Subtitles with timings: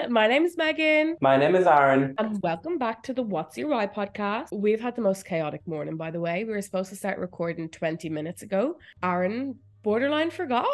[0.00, 0.14] everyone.
[0.14, 1.16] My name is Megan.
[1.20, 2.14] My name is Aaron.
[2.18, 4.48] And welcome back to the What's Your Why podcast.
[4.52, 6.44] We've had the most chaotic morning, by the way.
[6.44, 8.78] We were supposed to start recording 20 minutes ago.
[9.02, 10.66] Aaron borderline forgot.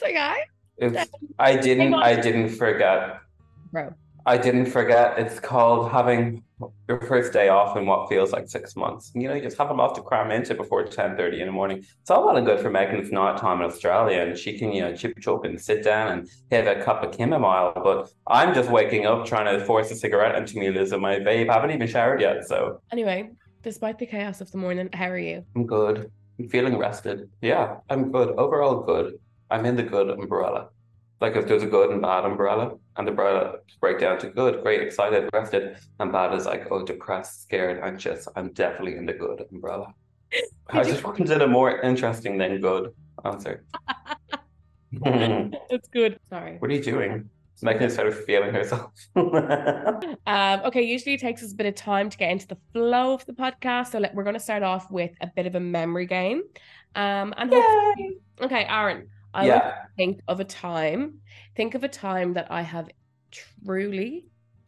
[0.00, 0.44] It's I.
[0.78, 1.94] It's, I didn't.
[1.94, 3.20] I didn't forget.
[3.70, 3.94] Bro.
[4.24, 5.18] I didn't forget.
[5.18, 6.44] It's called having
[6.88, 9.10] your first day off in what feels like six months.
[9.14, 11.52] You know, you just have a lot to cram into before ten thirty in the
[11.52, 11.78] morning.
[12.00, 14.72] It's all well and good for Megan if not time in Australia, and she can
[14.72, 17.72] you know chip chop and sit down and have a cup of chamomile.
[17.82, 21.16] But I'm just waking up trying to force a cigarette into me, Liz, and my
[21.16, 21.50] vape.
[21.50, 22.46] I haven't even showered yet.
[22.46, 23.30] So anyway,
[23.62, 25.44] despite the chaos of the morning, how are you?
[25.56, 26.10] I'm good.
[26.38, 27.28] I'm feeling rested.
[27.40, 28.28] Yeah, I'm good.
[28.30, 29.14] Overall, good.
[29.50, 30.68] I'm in the good umbrella.
[31.22, 34.60] Like if there's a good and bad umbrella, and the umbrella break down to good,
[34.64, 38.26] great, excited, rested, and bad is like, oh, depressed, scared, anxious.
[38.34, 39.94] I'm definitely in the good umbrella.
[40.70, 42.92] I just wanted a more interesting than good
[43.24, 43.62] answer.
[45.70, 46.18] That's good.
[46.28, 46.56] Sorry.
[46.58, 47.30] What are you doing?
[47.62, 48.90] Making Megan started feeling herself.
[49.14, 53.14] um, okay, usually it takes us a bit of time to get into the flow
[53.14, 53.92] of the podcast.
[53.92, 56.42] So let, we're going to start off with a bit of a memory game.
[56.96, 57.54] Um, and
[58.40, 59.74] okay, Aaron, I yeah.
[59.96, 61.18] think of a time,
[61.56, 62.88] think of a time that I have
[63.30, 64.26] truly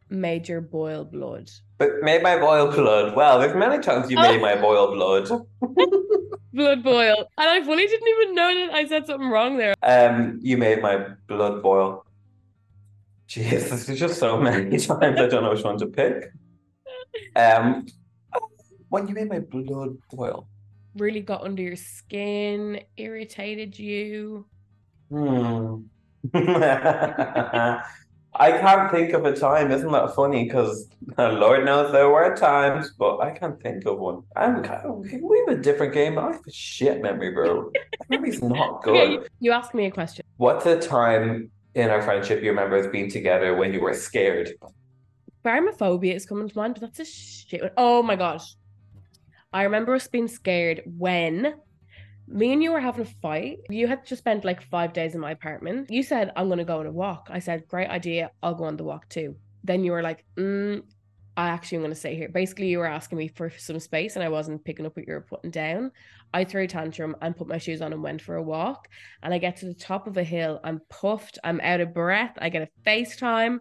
[0.08, 1.50] made your boil blood.
[1.78, 3.14] But made my boil blood.
[3.14, 5.28] Well, there's many times you made my boil blood.
[6.54, 7.16] blood boil.
[7.36, 9.74] And I fully didn't even know that I said something wrong there.
[9.82, 12.06] Um, you made my blood boil.
[13.26, 16.30] Jesus, there's just so many times I don't know which one to pick.
[17.36, 17.86] Um,
[18.88, 20.46] when you made my blood boil.
[20.96, 24.46] Really got under your skin, irritated you.
[25.14, 25.76] Hmm.
[28.36, 29.70] I can't think of a time.
[29.70, 30.44] Isn't that funny?
[30.44, 34.22] Because Lord knows there were times, but I can't think of one.
[34.34, 36.18] I'm kind of, we have a different game.
[36.18, 37.70] I have a shit memory, bro.
[38.08, 38.96] Memory's not good.
[38.96, 40.24] Okay, you, you asked me a question.
[40.38, 44.50] What's a time in our friendship you remember us being together when you were scared?
[45.44, 47.62] Baromophobia is coming to mind, but that's a shit.
[47.62, 47.70] One.
[47.76, 48.56] Oh my gosh.
[49.52, 51.54] I remember us being scared when
[52.26, 53.58] me and you were having a fight.
[53.68, 55.90] You had just spent like five days in my apartment.
[55.90, 57.28] You said, I'm going to go on a walk.
[57.30, 58.30] I said, Great idea.
[58.42, 59.36] I'll go on the walk too.
[59.62, 60.82] Then you were like, mm,
[61.36, 62.28] I actually am going to stay here.
[62.28, 65.14] Basically, you were asking me for some space and I wasn't picking up what you
[65.14, 65.90] were putting down.
[66.32, 68.88] I threw a tantrum and put my shoes on and went for a walk.
[69.22, 70.60] And I get to the top of a hill.
[70.62, 71.38] I'm puffed.
[71.42, 72.34] I'm out of breath.
[72.38, 73.58] I get a FaceTime.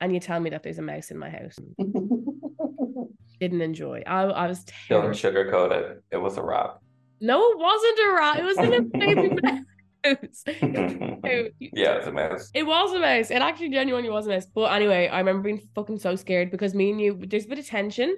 [0.00, 1.56] And you tell me that there's a mouse in my house.
[3.40, 4.02] Didn't enjoy.
[4.06, 5.08] I, I was terrible.
[5.08, 6.02] Don't sugarcoat it.
[6.10, 6.80] It was a wrap.
[7.20, 8.38] No, it wasn't a rat.
[8.38, 10.44] It was in a baby mouse.
[11.60, 12.50] yeah, it's a mouse.
[12.54, 13.30] It was a mouse.
[13.30, 14.46] It actually genuinely was a mouse.
[14.46, 17.58] But anyway, I remember being fucking so scared because me and you, there's a bit
[17.58, 18.16] of tension.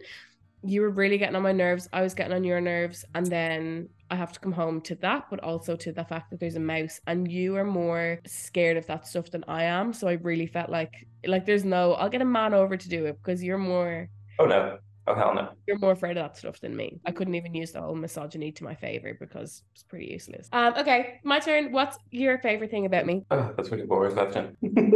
[0.64, 1.88] You were really getting on my nerves.
[1.92, 3.04] I was getting on your nerves.
[3.14, 6.40] And then I have to come home to that, but also to the fact that
[6.40, 7.00] there's a mouse.
[7.06, 9.92] And you are more scared of that stuff than I am.
[9.92, 13.06] So I really felt like, like, there's no, I'll get a man over to do
[13.06, 14.08] it because you're more.
[14.40, 14.78] Oh, no.
[15.08, 15.48] Oh hell no!
[15.66, 17.00] You're more afraid of that stuff than me.
[17.06, 20.50] I couldn't even use the whole misogyny to my favor because it's pretty useless.
[20.52, 21.72] Um, okay, my turn.
[21.72, 23.24] What's your favorite thing about me?
[23.30, 24.56] Oh, that's really boring question.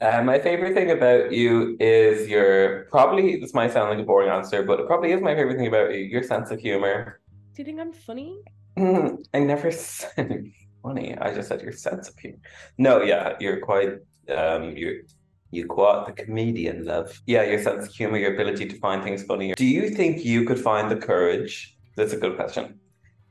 [0.00, 4.30] uh, my favorite thing about you is your probably this might sound like a boring
[4.30, 6.00] answer, but it probably is my favorite thing about you.
[6.00, 7.20] Your sense of humor.
[7.54, 8.38] Do you think I'm funny?
[8.78, 10.44] Mm, I never said
[10.82, 11.18] funny.
[11.18, 12.38] I just said your sense of humor.
[12.78, 13.98] No, yeah, you're quite
[14.34, 15.02] um, you're
[15.50, 17.20] you quote the comedian love.
[17.26, 19.54] Yeah, your sense of humor, your ability to find things funny.
[19.54, 21.76] Do you think you could find the courage?
[21.96, 22.78] That's a good question.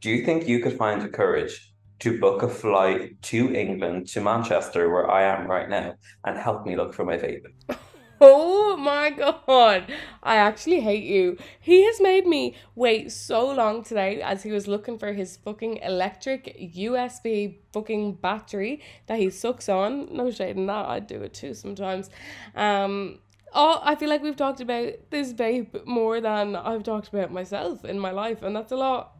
[0.01, 4.21] Do you think you could find the courage to book a flight to England, to
[4.21, 7.45] Manchester, where I am right now, and help me look for my vape?
[8.21, 9.91] Oh my god.
[10.23, 11.37] I actually hate you.
[11.59, 15.77] He has made me wait so long today as he was looking for his fucking
[15.77, 20.13] electric USB fucking battery that he sucks on.
[20.13, 20.85] No shade in that.
[20.87, 22.09] I do it too sometimes.
[22.55, 23.19] Um
[23.51, 27.83] Oh, I feel like we've talked about this vape more than I've talked about myself
[27.83, 29.19] in my life, and that's a lot.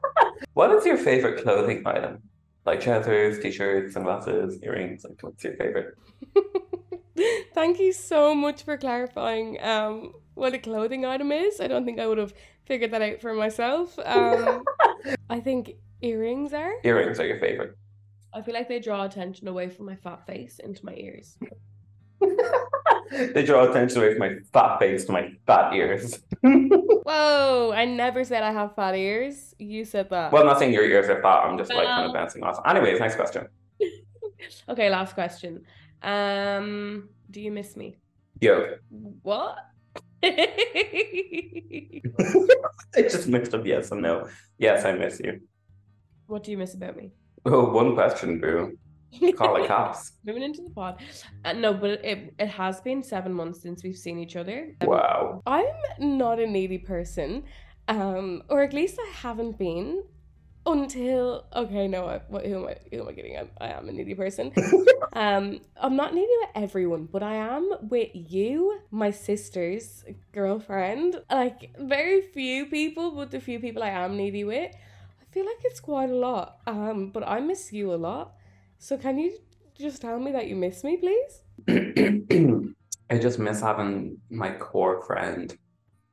[0.52, 2.22] what is your favorite clothing item?
[2.66, 5.04] Like trousers, t-shirts, sunglasses, earrings.
[5.04, 5.94] Like, what's your favorite?
[7.54, 11.60] Thank you so much for clarifying um, what a clothing item is.
[11.60, 12.34] I don't think I would have
[12.64, 13.98] figured that out for myself.
[14.04, 14.64] Um,
[15.30, 16.72] I think earrings are.
[16.84, 17.76] Earrings are your favorite.
[18.32, 21.36] I feel like they draw attention away from my fat face into my ears.
[23.10, 26.20] they draw attention away from my fat face to my fat ears.
[26.42, 29.54] Whoa, I never said I have fat ears.
[29.58, 30.32] You said that.
[30.32, 31.40] Well, I'm not saying your ears are fat.
[31.44, 32.60] I'm just like kind of bouncing off.
[32.64, 33.48] Anyways, next question.
[34.68, 35.64] okay, last question.
[36.02, 37.98] Um, do you miss me?
[38.40, 38.76] Yo.
[39.22, 39.56] What?
[40.22, 42.02] I
[42.96, 44.28] just mixed up yes and no.
[44.58, 45.40] Yes, I miss you.
[46.26, 47.12] What do you miss about me?
[47.44, 48.76] Oh, one question, boo.
[49.36, 50.12] Call the cops.
[50.24, 51.00] Moving into the pod.
[51.44, 54.76] Uh, no, but it, it has been seven months since we've seen each other.
[54.80, 55.42] Um, Wow.
[55.46, 55.66] I'm
[55.98, 57.44] not a needy person,
[57.88, 60.04] um, or at least I haven't been
[60.66, 61.88] until okay.
[61.88, 62.76] No, I, what, who am I?
[62.90, 63.36] Who am I kidding?
[63.38, 64.52] I'm, I am a needy person.
[65.12, 71.20] um, I'm not needy with everyone, but I am with you, my sister's girlfriend.
[71.30, 75.64] Like very few people, but the few people I am needy with, I feel like
[75.64, 76.58] it's quite a lot.
[76.66, 78.34] Um, but I miss you a lot.
[78.78, 79.36] So can you
[79.78, 81.42] just tell me that you miss me, please?
[83.10, 85.56] I just miss having my core friend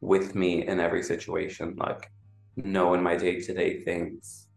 [0.01, 2.11] with me in every situation, like
[2.57, 4.47] knowing my day to day things.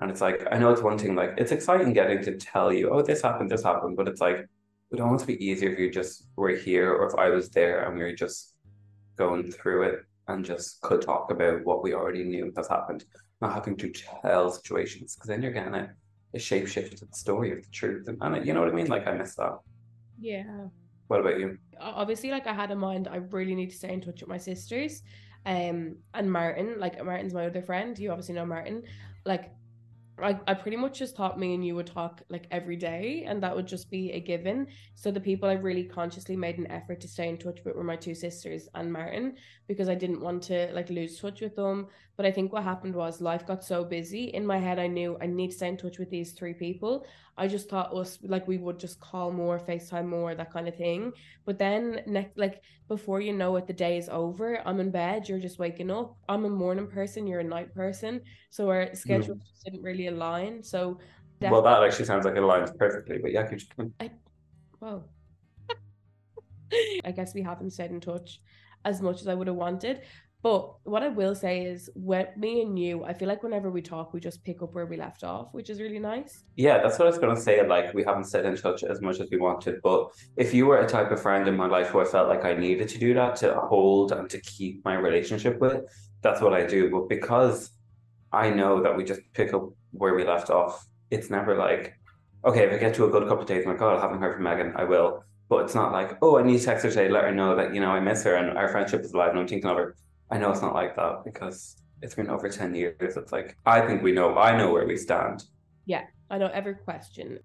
[0.00, 2.88] And it's like, I know it's one thing, like, it's exciting getting to tell you,
[2.90, 4.48] oh, this happened, this happened, but it's like, it
[4.90, 7.98] would almost be easier if you just were here or if I was there and
[7.98, 8.54] we were just
[9.16, 13.04] going through it and just could talk about what we already knew has happened,
[13.42, 13.92] not having to
[14.22, 15.90] tell situations, because then you're getting a,
[16.34, 18.08] a shape shift to the story of the truth.
[18.08, 18.86] And, and you know what I mean?
[18.86, 19.58] Like, I miss that.
[20.18, 20.68] Yeah.
[21.08, 21.58] What about you?
[21.78, 24.38] Obviously, like I had in mind, I really need to stay in touch with my
[24.38, 25.02] sisters.
[25.46, 27.98] Um, and Martin, like Martin's my other friend.
[27.98, 28.82] You obviously know Martin.
[29.24, 29.52] Like,
[30.22, 33.42] I, I pretty much just thought me and you would talk like every day, and
[33.42, 34.66] that would just be a given.
[34.94, 37.84] So the people I really consciously made an effort to stay in touch with were
[37.84, 41.88] my two sisters and Martin because I didn't want to like lose touch with them.
[42.20, 44.24] But I think what happened was life got so busy.
[44.24, 47.06] In my head, I knew I need to stay in touch with these three people.
[47.38, 50.76] I just thought us like we would just call more, FaceTime more, that kind of
[50.76, 51.12] thing.
[51.46, 54.60] But then next like before you know it, the day is over.
[54.68, 56.14] I'm in bed, you're just waking up.
[56.28, 58.20] I'm a morning person, you're a night person.
[58.50, 58.94] So our mm.
[58.94, 60.62] schedules just didn't really align.
[60.62, 60.98] So
[61.50, 63.94] Well, that actually sounds like it aligns perfectly, but yeah, keep going.
[64.78, 65.04] Whoa.
[67.02, 68.42] I guess we haven't stayed in touch
[68.84, 70.02] as much as I would have wanted.
[70.42, 73.82] But what I will say is, when me and you, I feel like whenever we
[73.82, 76.44] talk, we just pick up where we left off, which is really nice.
[76.56, 77.66] Yeah, that's what I was going to say.
[77.66, 80.78] Like, we haven't stayed in touch as much as we wanted, but if you were
[80.78, 83.12] a type of friend in my life who I felt like I needed to do
[83.14, 85.82] that to hold and to keep my relationship with,
[86.22, 86.90] that's what I do.
[86.90, 87.72] But because
[88.32, 91.92] I know that we just pick up where we left off, it's never like,
[92.46, 94.34] okay, if I get to a good couple of days, like, oh, I haven't heard
[94.34, 95.22] from Megan, I will.
[95.50, 97.74] But it's not like, oh, I need to text her today, let her know that,
[97.74, 99.96] you know, I miss her and our friendship is alive and I'm thinking of her.
[100.30, 103.16] I know it's not like that because it's been over 10 years.
[103.16, 105.44] It's like, I think we know, I know where we stand.
[105.86, 107.38] Yeah, I know every question.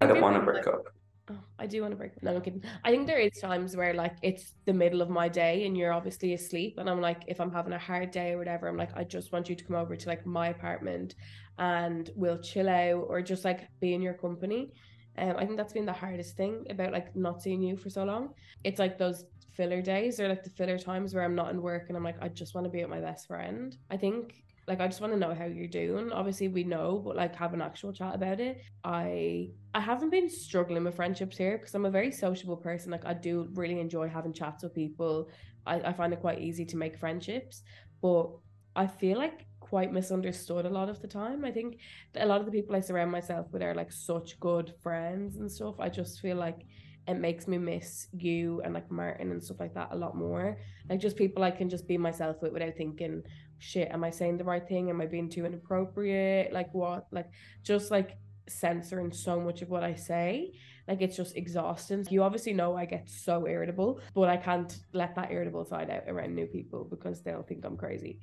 [0.00, 0.84] I don't want to break up.
[1.30, 2.22] Oh, I do want to break up.
[2.22, 2.64] No, I'm kidding.
[2.82, 5.92] I think there is times where like it's the middle of my day and you're
[5.92, 8.96] obviously asleep, and I'm like, if I'm having a hard day or whatever, I'm like,
[8.96, 11.14] I just want you to come over to like my apartment
[11.58, 14.72] and we'll chill out or just like be in your company.
[15.18, 18.04] Um, I think that's been the hardest thing about like not seeing you for so
[18.04, 18.30] long.
[18.64, 21.86] It's like those filler days or like the filler times where I'm not in work
[21.88, 23.76] and I'm like, I just want to be with my best friend.
[23.90, 26.12] I think like I just want to know how you're doing.
[26.12, 28.62] Obviously we know, but like have an actual chat about it.
[28.84, 32.90] I I haven't been struggling with friendships here because I'm a very sociable person.
[32.90, 35.28] Like I do really enjoy having chats with people.
[35.66, 37.62] I, I find it quite easy to make friendships,
[38.00, 38.30] but
[38.76, 41.44] I feel like quite misunderstood a lot of the time.
[41.44, 41.78] I think
[42.14, 45.50] a lot of the people I surround myself with are like such good friends and
[45.50, 45.80] stuff.
[45.80, 46.60] I just feel like
[47.10, 50.58] it makes me miss you and like Martin and stuff like that a lot more.
[50.88, 53.22] Like just people I can just be myself with without thinking,
[53.58, 54.90] shit, am I saying the right thing?
[54.90, 56.52] Am I being too inappropriate?
[56.52, 57.06] Like what?
[57.10, 57.30] Like
[57.62, 58.18] just like
[58.48, 60.52] censoring so much of what I say.
[60.88, 62.06] Like it's just exhausting.
[62.10, 66.04] You obviously know I get so irritable, but I can't let that irritable side out
[66.08, 68.18] around new people because they'll think I'm crazy.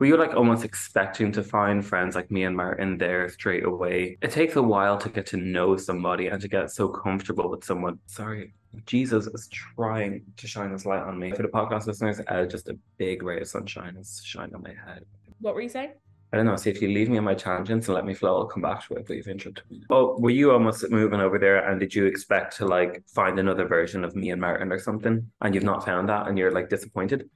[0.00, 4.16] Were you like almost expecting to find friends like me and Martin there straight away?
[4.22, 7.64] It takes a while to get to know somebody and to get so comfortable with
[7.64, 7.98] someone.
[8.06, 8.54] Sorry,
[8.86, 11.32] Jesus is trying to shine this light on me.
[11.32, 14.70] For the podcast listeners, uh, just a big ray of sunshine is shining on my
[14.70, 15.04] head.
[15.42, 15.90] What were you saying?
[16.32, 16.56] I don't know.
[16.56, 18.86] See, if you leave me on my tangents and let me flow, I'll come back
[18.86, 19.06] to it.
[19.06, 19.82] But you've interrupted me.
[19.90, 21.68] Oh, were you almost moving over there?
[21.68, 25.30] And did you expect to like find another version of me and Martin or something?
[25.42, 27.28] And you've not found that, and you're like disappointed?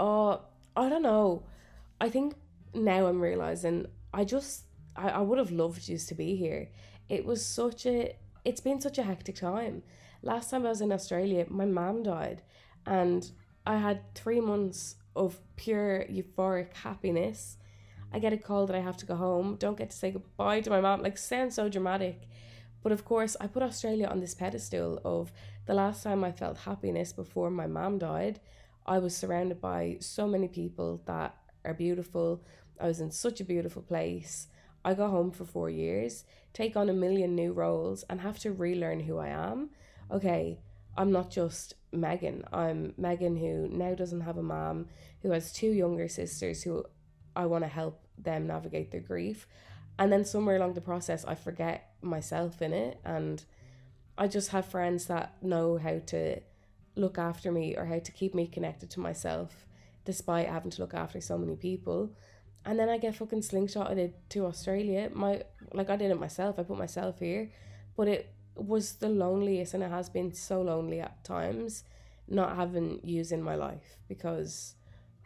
[0.00, 0.40] Oh,
[0.76, 1.44] I don't know.
[2.00, 2.34] I think
[2.74, 4.64] now I'm realizing I just
[4.96, 6.70] I, I would have loved you to be here.
[7.08, 9.82] It was such a it's been such a hectic time.
[10.22, 12.42] Last time I was in Australia, my mom died
[12.86, 13.30] and
[13.66, 17.56] I had three months of pure euphoric happiness.
[18.12, 20.60] I get a call that I have to go home, don't get to say goodbye
[20.62, 22.28] to my mom, like sounds so dramatic.
[22.82, 25.32] But of course I put Australia on this pedestal of
[25.66, 28.40] the last time I felt happiness before my mom died.
[28.86, 32.42] I was surrounded by so many people that are beautiful.
[32.80, 34.48] I was in such a beautiful place.
[34.84, 38.52] I go home for four years, take on a million new roles, and have to
[38.52, 39.70] relearn who I am.
[40.10, 40.60] Okay,
[40.96, 42.44] I'm not just Megan.
[42.52, 44.86] I'm Megan who now doesn't have a mom,
[45.22, 46.84] who has two younger sisters who
[47.36, 49.46] I want to help them navigate their grief.
[49.98, 53.00] And then somewhere along the process, I forget myself in it.
[53.04, 53.44] And
[54.16, 56.40] I just have friends that know how to
[56.96, 59.67] look after me or how to keep me connected to myself
[60.08, 62.10] despite having to look after so many people.
[62.64, 65.10] And then I get fucking slingshotted to Australia.
[65.12, 65.42] My
[65.74, 66.58] like I did it myself.
[66.58, 67.50] I put myself here,
[67.94, 71.84] but it was the loneliest, and it has been so lonely at times,
[72.26, 74.76] not having you in my life because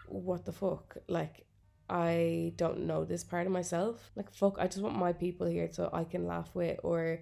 [0.08, 1.46] what the fuck, like
[1.88, 4.10] I don't know this part of myself.
[4.16, 7.20] Like fuck, I just want my people here so I can laugh with or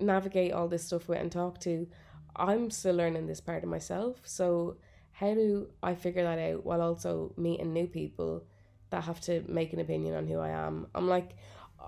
[0.00, 1.86] navigate all this stuff with and talk to.
[2.34, 4.78] I'm still learning this part of myself, so
[5.18, 8.44] how do I figure that out while also meeting new people
[8.90, 10.88] that have to make an opinion on who I am?
[10.94, 11.36] I'm like,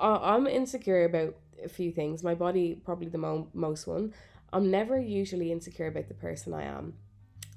[0.01, 2.23] I'm insecure about a few things.
[2.23, 4.15] My body, probably the mo- most one.
[4.51, 6.95] I'm never usually insecure about the person I am.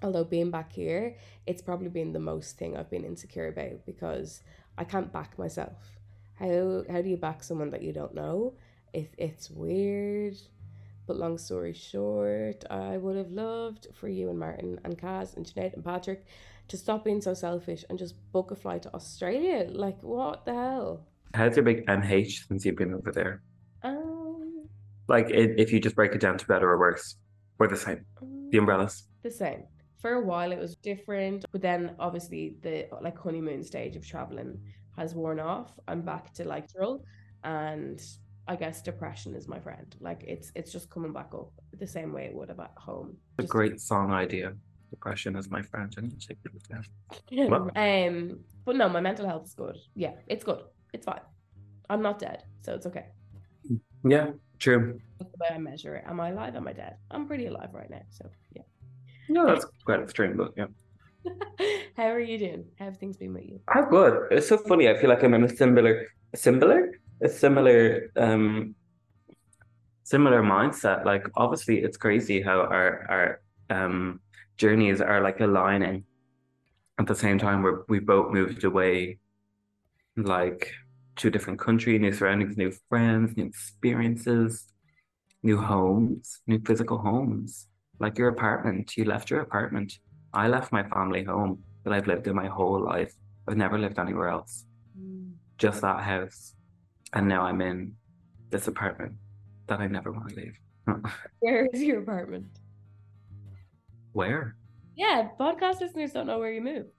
[0.04, 1.16] Although being back here,
[1.48, 4.42] it's probably been the most thing I've been insecure about because
[4.78, 6.00] I can't back myself.
[6.36, 8.56] How how do you back someone that you don't know?
[8.94, 10.36] It, it's weird.
[11.12, 15.46] But long story short, I would have loved for you and Martin and Kaz and
[15.46, 16.25] Jeanette and Patrick
[16.70, 19.68] to stop being so selfish and just book a flight to Australia.
[19.70, 21.06] Like, what the hell?
[21.34, 23.41] How's your big MH since you've been over there?
[23.84, 24.70] Um,
[25.10, 27.18] Like, i if you just break it down to better or worse,
[27.60, 28.06] or the same.
[28.51, 29.03] The umbrellas.
[29.22, 29.63] the same.
[30.00, 34.58] For a while, it was different, but then obviously the like honeymoon stage of traveling
[34.96, 35.77] has worn off.
[35.89, 37.03] I'm back to like drill,
[37.44, 38.01] and
[38.51, 39.96] I guess depression is my friend.
[40.01, 41.51] Like it's it's just coming back up
[41.84, 43.15] the same way it would have at home.
[43.39, 44.48] A Just- great song idea.
[44.89, 45.89] Depression is my friend.
[45.98, 46.84] I need to take it down.
[47.51, 49.77] Well- um, but no, my mental health is good.
[49.96, 50.62] Yeah, it's good.
[50.93, 51.25] It's fine.
[51.89, 53.05] I'm not dead, so it's okay.
[54.03, 54.27] Yeah,
[54.60, 55.00] true.
[55.20, 56.03] That's the way I measure it.
[56.12, 56.53] Am I alive?
[56.58, 56.98] Am I dead?
[57.10, 58.03] I'm pretty alive right now.
[58.10, 58.63] So yeah.
[59.29, 60.70] No, that's quite extreme, but yeah.
[61.98, 62.65] How are you doing?
[62.77, 63.62] How have things been with you?
[63.70, 64.13] I'm good.
[64.31, 64.89] It's so funny.
[64.89, 65.93] I feel like I'm in a similar,
[66.36, 66.79] similar,
[67.22, 68.75] a similar, um,
[70.04, 71.06] similar mindset.
[71.06, 74.20] Like, obviously, it's crazy how our our um
[74.58, 76.06] journeys are like aligning.
[77.00, 79.20] At the same time, we're we both moved away,
[80.18, 80.72] like
[81.18, 84.68] to a different country, new surroundings, new friends, new experiences,
[85.44, 87.68] new homes, new physical homes.
[88.00, 90.00] Like your apartment, you left your apartment.
[90.34, 93.13] I left my family home that I've lived in my whole life.
[93.48, 94.66] I've never lived anywhere else,
[95.58, 96.56] just that house.
[97.13, 97.96] And now I'm in
[98.50, 99.13] this apartment
[99.68, 100.58] that I never want to leave.
[101.39, 102.46] Where is your apartment?
[104.13, 104.56] Where?
[104.96, 106.89] Yeah, podcast listeners don't know where you moved.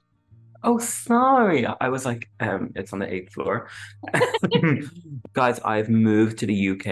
[0.64, 1.66] Oh, sorry.
[1.66, 3.68] I was like, um, it's on the eighth floor.
[5.32, 6.86] Guys, I've moved to the UK.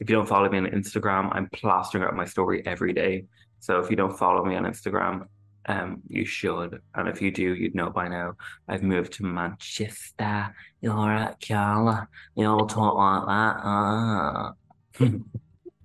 [0.00, 3.24] If you don't follow me on Instagram, I'm plastering out my story every day.
[3.60, 5.26] So if you don't follow me on Instagram,
[5.66, 6.80] um, you should.
[6.94, 8.34] And if you do, you'd know by now.
[8.68, 10.54] I've moved to Manchester.
[10.80, 12.08] You're at Carla?
[12.34, 13.60] You all talk like that.
[13.64, 14.52] Ah.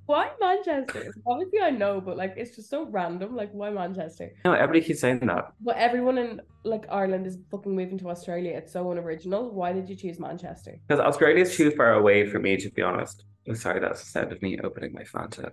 [0.09, 1.13] Why Manchester?
[1.27, 3.35] Obviously, I know, but like it's just so random.
[3.35, 4.31] Like, why Manchester?
[4.43, 5.53] no, everybody keeps saying that.
[5.61, 8.57] But everyone in like Ireland is fucking moving to Australia.
[8.57, 9.51] It's so unoriginal.
[9.51, 10.79] Why did you choose Manchester?
[10.87, 13.23] Because Australia is too far away for me, to be honest.
[13.47, 15.51] Oh, sorry, that's the sound of me opening my Fanta.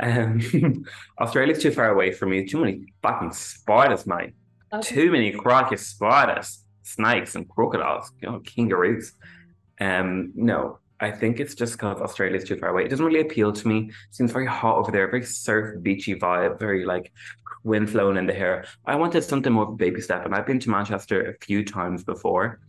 [0.00, 0.84] Um,
[1.20, 2.46] Australia's too far away for me.
[2.46, 4.34] Too many fucking spiders, mate.
[4.82, 8.10] Too many crikey spiders, snakes, and crocodiles.
[8.22, 9.12] You know, kangaroos.
[9.80, 12.84] Um, no, I think it's just because Australia's too far away.
[12.84, 13.90] It doesn't really appeal to me.
[14.10, 17.12] seems very hot over there, very surf beachy vibe, very like
[17.64, 18.66] wind flowing in the hair.
[18.86, 21.64] I wanted something more of a baby step, and I've been to Manchester a few
[21.64, 22.60] times before,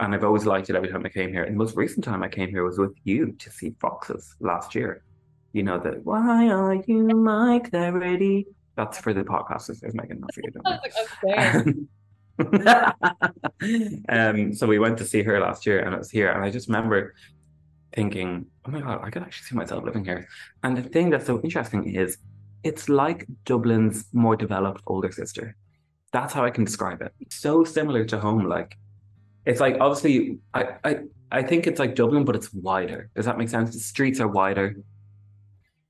[0.00, 1.44] and I've always liked it every time I came here.
[1.44, 4.74] And the most recent time I came here was with you to see Foxes last
[4.74, 5.04] year.
[5.54, 8.48] You know that why are you my clarity?
[8.76, 9.70] That's for the podcast.
[9.70, 10.50] Is Megan, not for you.
[10.50, 10.80] Don't I
[11.22, 11.86] worry.
[12.38, 12.66] was
[13.78, 16.44] like, um, so we went to see her last year, and it was here, and
[16.44, 17.14] I just remember
[17.94, 20.26] thinking, "Oh my god, I could actually see myself living here."
[20.64, 22.18] And the thing that's so interesting is,
[22.64, 25.54] it's like Dublin's more developed older sister.
[26.10, 27.12] That's how I can describe it.
[27.30, 28.76] So similar to home, like
[29.46, 30.98] it's like obviously, I I
[31.30, 33.08] I think it's like Dublin, but it's wider.
[33.14, 33.72] Does that make sense?
[33.72, 34.74] The streets are wider.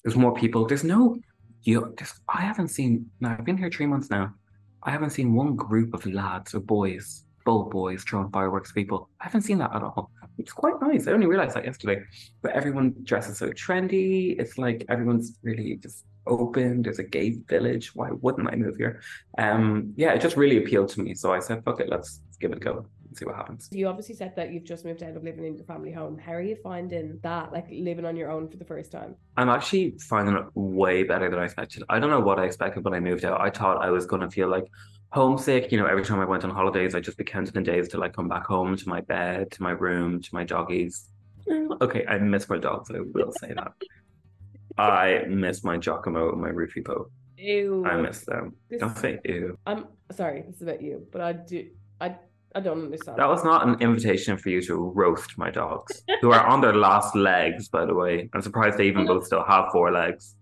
[0.05, 0.67] There's more people.
[0.67, 1.17] There's no,
[1.63, 1.95] you.
[1.97, 3.11] There's, I haven't seen.
[3.21, 4.35] Now I've been here three months now.
[4.83, 9.09] I haven't seen one group of lads or boys, bold boys, throwing fireworks people.
[9.21, 10.11] I haven't seen that at all.
[10.37, 11.07] It's quite nice.
[11.07, 12.03] I only realized that yesterday.
[12.43, 14.39] But everyone dresses so trendy.
[14.39, 16.83] It's like everyone's really just open.
[16.83, 17.95] There's a gay village.
[17.95, 19.01] Why wouldn't I move here?
[19.39, 21.15] Um, yeah, it just really appealed to me.
[21.15, 23.69] So I said, fuck it, let's give it a go and see what happens.
[23.71, 26.19] You obviously said that you've just moved out of living in your family home.
[26.19, 29.15] How are you finding that, like living on your own for the first time?
[29.37, 31.85] I'm actually finding it way better than I expected.
[31.89, 33.41] I don't know what I expected when I moved out.
[33.41, 34.65] I thought I was going to feel like
[35.11, 35.71] homesick.
[35.71, 38.03] You know, every time I went on holidays, I just be counting the days till
[38.03, 41.09] I come back home to my bed, to my room, to my doggies.
[41.49, 42.91] Mm, okay, I miss my dogs.
[42.91, 43.73] I will say that.
[44.79, 47.11] I miss my Giacomo and my Roofie Poe.
[47.37, 47.85] Ew.
[47.87, 48.57] I miss them.
[48.69, 49.57] This- Don't say ew.
[49.67, 51.69] I'm sorry, this is about you, but I do
[52.01, 52.17] I
[52.55, 53.19] I don't understand.
[53.19, 56.75] That was not an invitation for you to roast my dogs, who are on their
[56.75, 58.29] last legs, by the way.
[58.33, 60.37] I'm surprised they even both still have four legs.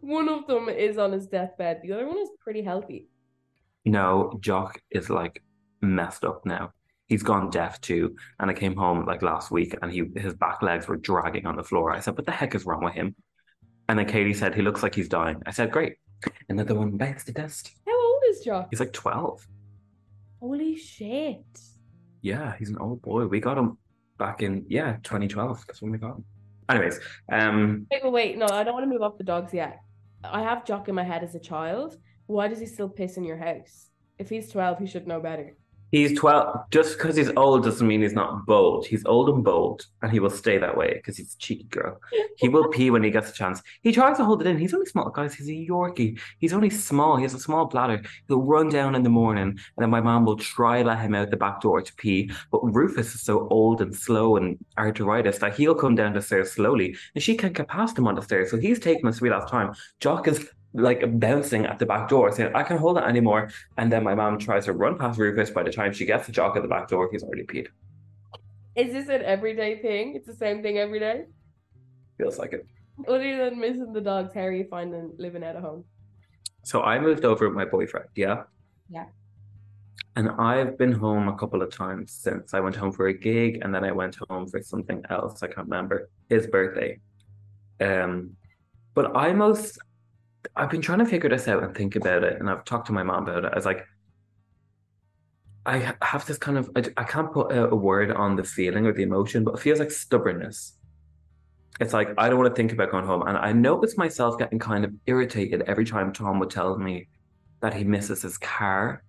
[0.00, 1.80] One of them is on his deathbed.
[1.82, 3.08] The other one is pretty healthy.
[3.86, 5.42] No, Jock is like
[5.80, 6.72] messed up now.
[7.06, 8.16] He's gone deaf too.
[8.38, 11.56] And I came home like last week and he his back legs were dragging on
[11.56, 11.90] the floor.
[11.90, 13.14] I said, What the heck is wrong with him?
[13.88, 15.42] And then Katie said, He looks like he's dying.
[15.46, 15.94] I said, Great.
[16.50, 17.72] Another one bites the dust.
[17.86, 18.68] How old is Jock?
[18.70, 19.46] He's like 12.
[20.40, 21.44] Holy shit.
[22.22, 23.26] Yeah, he's an old boy.
[23.26, 23.78] We got him
[24.18, 25.64] back in, yeah, 2012.
[25.66, 26.24] That's when we got him.
[26.68, 28.38] Anyways, um, Wait, wait, wait.
[28.38, 29.80] No, I don't want to move off the dogs yet.
[30.24, 31.96] I have Jock in my head as a child.
[32.26, 33.90] Why does he still piss in your house?
[34.18, 35.56] If he's 12, he should know better.
[35.90, 36.70] He's 12.
[36.70, 38.86] Just because he's old doesn't mean he's not bold.
[38.86, 42.00] He's old and bold, and he will stay that way because he's a cheeky girl.
[42.36, 43.60] He will pee when he gets a chance.
[43.82, 44.58] He tries to hold it in.
[44.58, 45.34] He's only small, guys.
[45.34, 46.18] He's a Yorkie.
[46.38, 47.16] He's only small.
[47.16, 48.02] He has a small bladder.
[48.28, 51.14] He'll run down in the morning, and then my mom will try to let him
[51.14, 52.30] out the back door to pee.
[52.52, 56.52] But Rufus is so old and slow and arthritis that he'll come down the stairs
[56.52, 58.50] slowly, and she can't get past him on the stairs.
[58.50, 59.74] So he's taking a sweet last time.
[59.98, 63.50] Jock is like bouncing at the back door, saying, I can't hold it anymore.
[63.76, 65.50] And then my mom tries to run past Rufus.
[65.50, 67.68] By the time she gets to Jock at the back door, he's already peed.
[68.76, 70.14] Is this an everyday thing?
[70.14, 71.24] It's the same thing every day?
[72.18, 72.66] Feels like it.
[73.08, 75.84] Other than missing the dogs, how are you finding living out of home?
[76.62, 78.44] So I moved over with my boyfriend, yeah?
[78.90, 79.06] Yeah.
[80.16, 83.60] And I've been home a couple of times since I went home for a gig
[83.62, 85.42] and then I went home for something else.
[85.42, 86.98] I can't remember his birthday.
[87.80, 88.36] Um,
[88.94, 89.78] but I most,
[90.56, 92.40] I've been trying to figure this out and think about it.
[92.40, 93.52] And I've talked to my mom about it.
[93.52, 93.86] I was like,
[95.66, 98.86] I have this kind of, I, I can't put a, a word on the feeling
[98.86, 100.74] or the emotion, but it feels like stubbornness.
[101.80, 103.22] It's like, I don't want to think about going home.
[103.26, 107.08] And I noticed myself getting kind of irritated every time Tom would tell me
[107.60, 109.02] that he misses his car,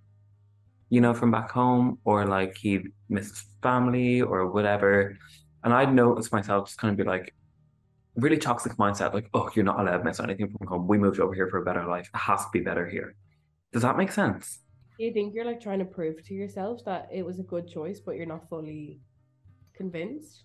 [0.90, 5.18] you know, from back home, or like he misses family or whatever.
[5.64, 7.34] And I'd noticed myself just kind of be like,
[8.16, 10.88] really toxic mindset, like, oh, you're not allowed to miss anything from home.
[10.88, 12.10] We moved over here for a better life.
[12.14, 13.16] It has to be better here.
[13.72, 14.60] Does that make sense?
[14.98, 17.68] Do you think you're like trying to prove to yourself that it was a good
[17.68, 19.00] choice, but you're not fully
[19.76, 20.44] convinced?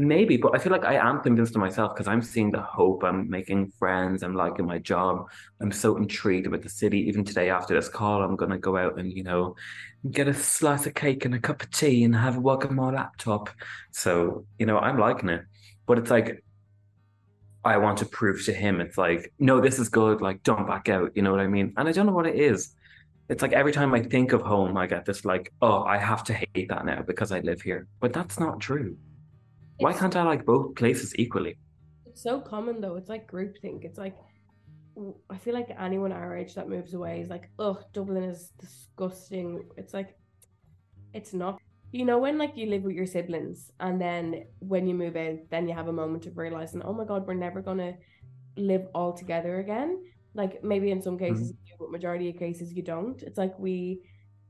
[0.00, 3.04] Maybe, but I feel like I am convinced of myself because I'm seeing the hope.
[3.04, 4.22] I'm making friends.
[4.22, 5.26] I'm liking my job.
[5.60, 7.00] I'm so intrigued about the city.
[7.00, 9.56] Even today, after this call, I'm gonna go out and you know
[10.10, 12.76] get a slice of cake and a cup of tea and have a walk on
[12.76, 13.50] my laptop.
[13.90, 15.42] So you know, I'm liking it.
[15.90, 16.44] But it's like
[17.64, 18.80] I want to prove to him.
[18.80, 20.20] It's like, no, this is good.
[20.20, 21.10] Like, don't back out.
[21.16, 21.74] You know what I mean?
[21.76, 22.76] And I don't know what it is.
[23.28, 26.22] It's like every time I think of home, I get this like, oh, I have
[26.26, 27.88] to hate that now because I live here.
[27.98, 28.96] But that's not true.
[29.78, 31.58] Why can't I like both places equally?
[32.06, 32.94] It's so common though.
[32.94, 33.84] It's like groupthink.
[33.84, 34.14] It's like
[35.28, 39.64] I feel like anyone our age that moves away is like, oh, Dublin is disgusting.
[39.76, 40.16] It's like
[41.14, 41.58] it's not.
[41.92, 45.38] You know when like you live with your siblings and then when you move out,
[45.50, 47.94] then you have a moment of realizing, oh my god, we're never gonna
[48.56, 50.02] live all together again.
[50.34, 51.34] Like maybe in some mm-hmm.
[51.34, 53.20] cases you do, but majority of cases you don't.
[53.22, 54.02] It's like we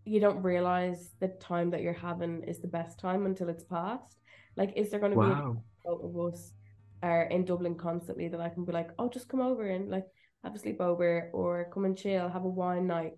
[0.05, 4.17] you don't realize the time that you're having is the best time until it's past.
[4.57, 5.63] Like, is there gonna be a Wow.
[5.87, 6.53] of us
[7.03, 10.07] are in Dublin constantly that I can be like, oh, just come over and like
[10.45, 13.13] have a sleepover or come and chill, have a wine night,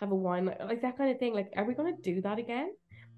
[0.00, 1.34] have a wine night, like that kind of thing.
[1.34, 2.72] Like, are we gonna do that again?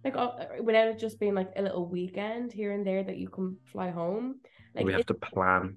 [0.06, 3.28] Like, uh, without it just being like a little weekend here and there that you
[3.28, 4.36] can fly home.
[4.72, 5.76] Like, we is, have to plan.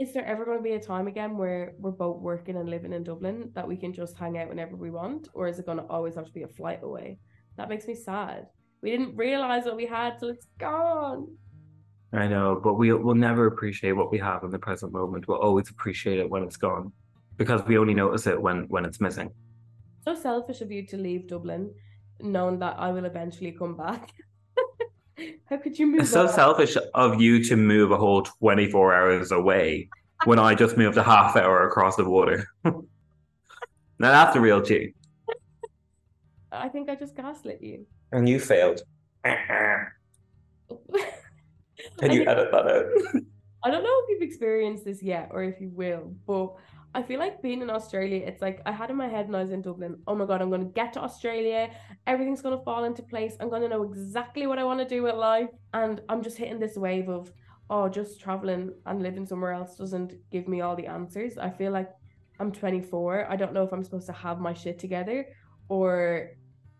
[0.00, 2.92] is there ever going to be a time again where we're both working and living
[2.92, 5.78] in Dublin that we can just hang out whenever we want, or is it going
[5.78, 7.20] to always have to be a flight away?
[7.56, 8.48] That makes me sad.
[8.82, 11.28] We didn't realize what we had till it's gone.
[12.12, 15.28] I know, but we will never appreciate what we have in the present moment.
[15.28, 16.90] We'll always appreciate it when it's gone,
[17.36, 19.30] because we only notice it when when it's missing.
[20.04, 21.70] so selfish of you to leave Dublin,
[22.20, 24.12] knowing that I will eventually come back.
[25.50, 26.02] How could you move?
[26.02, 26.32] It's so on?
[26.32, 29.88] selfish of you to move a whole twenty four hours away
[30.24, 32.46] when I just moved a half hour across the water.
[32.64, 32.82] now
[33.98, 34.94] that's the real cheat.
[36.50, 37.86] I think I just gaslit you.
[38.12, 38.80] And you failed.
[39.24, 39.36] Can
[42.00, 43.22] you think- edit that out?
[43.64, 46.54] I don't know if you've experienced this yet or if you will, but
[46.94, 49.42] I feel like being in Australia, it's like I had in my head when I
[49.42, 51.70] was in Dublin, oh my God, I'm going to get to Australia.
[52.06, 53.36] Everything's going to fall into place.
[53.40, 55.50] I'm going to know exactly what I want to do with life.
[55.74, 57.30] And I'm just hitting this wave of,
[57.70, 61.36] oh, just traveling and living somewhere else doesn't give me all the answers.
[61.36, 61.90] I feel like
[62.40, 63.30] I'm 24.
[63.30, 65.26] I don't know if I'm supposed to have my shit together
[65.68, 66.30] or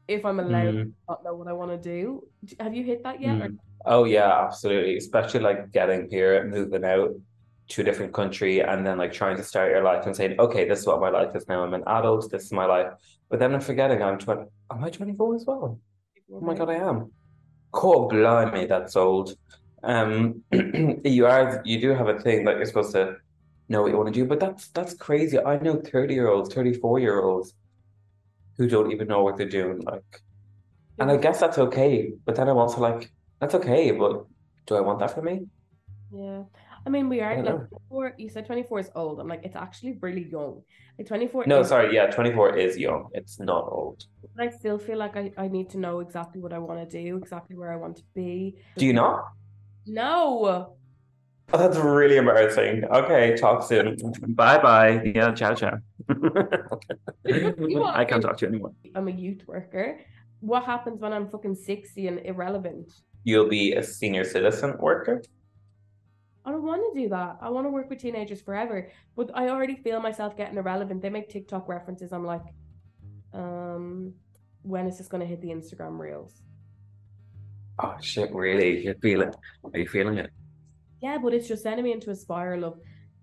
[0.09, 2.23] if I'm allowed to Mm, not know what I want to do.
[2.61, 3.40] Have you hit that yet?
[3.42, 3.59] Or mm.
[3.85, 4.97] Oh yeah, absolutely.
[4.97, 7.12] Especially like getting here, moving out
[7.68, 10.66] to a different country, and then like trying to start your life and saying, okay,
[10.66, 11.62] this is what my life is now.
[11.62, 12.31] I'm an adult.
[12.31, 12.92] This is my life.
[13.28, 14.44] But then I'm forgetting I'm twenty.
[14.70, 15.78] Am I twenty four as well?
[16.33, 17.12] Oh my god, I am.
[17.72, 19.35] Cool, blimey, that's old.
[19.83, 23.16] Um, you are you do have a thing that you're supposed to
[23.68, 25.38] know what you want to do, but that's that's crazy.
[25.38, 27.54] I know thirty year olds, thirty four year olds
[28.57, 29.81] who don't even know what they're doing.
[29.81, 30.22] Like,
[30.98, 32.12] and I guess that's okay.
[32.24, 33.92] But then I'm also like, that's okay.
[33.92, 34.24] But
[34.66, 35.46] do I want that for me?
[36.12, 36.44] Yeah.
[36.87, 37.69] I mean, we are like.
[37.88, 39.21] 24, you said 24 is old.
[39.21, 40.62] I'm like, it's actually really young.
[40.99, 41.95] Like 24 No, sorry.
[41.95, 43.09] Yeah, twenty four is young.
[43.12, 44.05] It's not old.
[44.35, 47.03] but I still feel like I, I need to know exactly what I want to
[47.03, 48.57] do, exactly where I want to be.
[48.77, 49.29] Do you not?
[49.87, 50.75] No.
[51.51, 52.85] Oh, that's really embarrassing.
[52.85, 53.97] Okay, talk soon.
[54.29, 55.01] Bye bye.
[55.14, 55.79] Yeah, ciao ciao.
[57.27, 58.73] I can't talk to you anymore.
[58.95, 60.01] I'm a youth worker.
[60.41, 62.93] What happens when I'm fucking 60 and irrelevant?
[63.25, 65.23] You'll be a senior citizen worker.
[66.48, 67.37] I don't want to do that.
[67.42, 68.90] I want to work with teenagers forever.
[69.14, 71.02] But I already feel myself getting irrelevant.
[71.02, 72.11] They make TikTok references.
[72.11, 72.46] I'm like,
[73.34, 74.14] um,
[74.62, 76.40] when is this going to hit the Instagram reels?
[77.80, 78.82] Oh shit, really?
[78.82, 79.37] You feel it?
[79.62, 80.30] Are you feeling it?
[81.02, 82.80] Yeah, but it's just sending me into a spiral of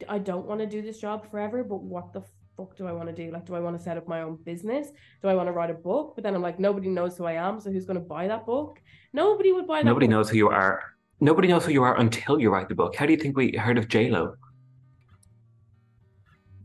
[0.08, 2.22] I don't want to do this job forever, but what the
[2.56, 3.32] fuck do I want to do?
[3.32, 4.90] Like, do I want to set up my own business?
[5.24, 6.14] Do I want to write a book?
[6.16, 8.46] But then I'm like, nobody knows who I am, so who's going to buy that
[8.46, 8.80] book?
[9.14, 9.86] Nobody would buy that.
[9.86, 10.12] Nobody book.
[10.12, 10.95] knows who you are.
[11.20, 12.96] Nobody knows who you are until you write the book.
[12.96, 14.36] How do you think we heard of J Lo?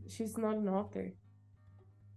[0.09, 1.13] She's not an author.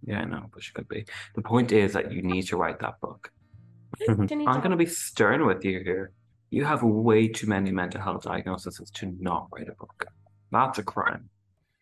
[0.05, 1.05] Yeah, I know, but she could be.
[1.35, 3.31] The point is that you need to write that book.
[4.09, 6.11] I'm going to be stern with you here.
[6.49, 10.05] You have way too many mental health diagnoses to not write a book.
[10.51, 11.29] That's a crime.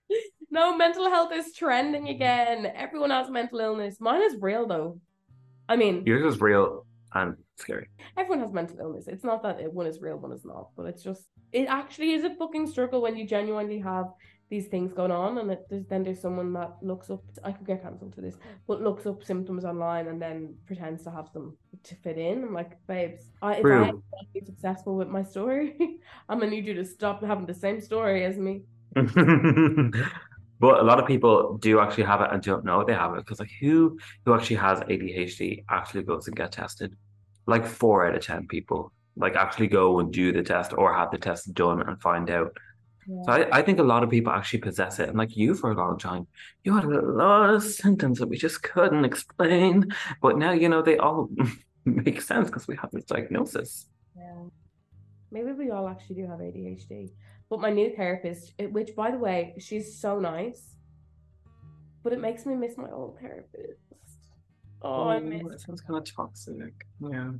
[0.51, 2.71] No, mental health is trending again.
[2.75, 3.99] Everyone has mental illness.
[3.99, 4.99] Mine is real though.
[5.67, 7.87] I mean, Yours is real and scary.
[8.17, 9.07] everyone has mental illness.
[9.07, 12.23] It's not that one is real, one is not, but it's just it actually is
[12.23, 14.07] a fucking struggle when you genuinely have
[14.49, 17.23] these things going on, and it, there's, then there's someone that looks up.
[17.43, 21.11] I could get cancelled for this, but looks up symptoms online and then pretends to
[21.11, 22.43] have them to fit in.
[22.43, 25.75] I'm like, babes, I, if I want to be successful with my story,
[26.29, 28.61] I'm gonna need you to stop having the same story as me.
[30.63, 33.17] but a lot of people do actually have it and don't know they have it
[33.17, 36.95] because like who who actually has ADHD actually goes and get tested
[37.45, 38.81] like four out of ten people
[39.17, 42.55] like actually go and do the test or have the test done and find out
[43.25, 45.71] so I, I think a lot of people actually possess it and like you for
[45.71, 46.27] a long time
[46.63, 50.81] you had a lot of symptoms that we just couldn't explain but now you know
[50.81, 51.29] they all
[51.85, 54.43] make sense because we have this diagnosis Yeah.
[55.33, 57.09] Maybe we all actually do have ADHD.
[57.49, 60.75] But my new therapist, which by the way, she's so nice,
[62.03, 63.79] but it makes me miss my old therapist.
[64.81, 65.43] Oh, I oh, miss.
[65.49, 67.31] that sounds kind of toxic yeah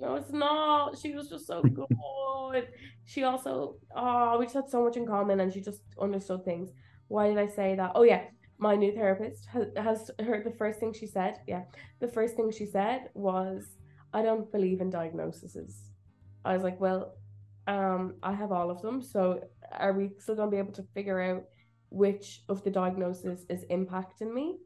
[0.00, 0.96] No, it's not.
[0.98, 2.68] She was just so good.
[3.04, 6.70] she also, oh, we just had so much in common, and she just understood things.
[7.08, 7.92] Why did I say that?
[7.94, 8.24] Oh yeah,
[8.58, 11.40] my new therapist has, has heard the first thing she said.
[11.46, 11.64] Yeah,
[12.00, 13.76] the first thing she said was,
[14.12, 15.90] "I don't believe in diagnoses."
[16.44, 17.14] I was like, "Well,
[17.66, 19.02] um, I have all of them.
[19.02, 19.40] So
[19.72, 21.44] are we still gonna be able to figure out
[21.90, 24.58] which of the diagnoses is impacting me?"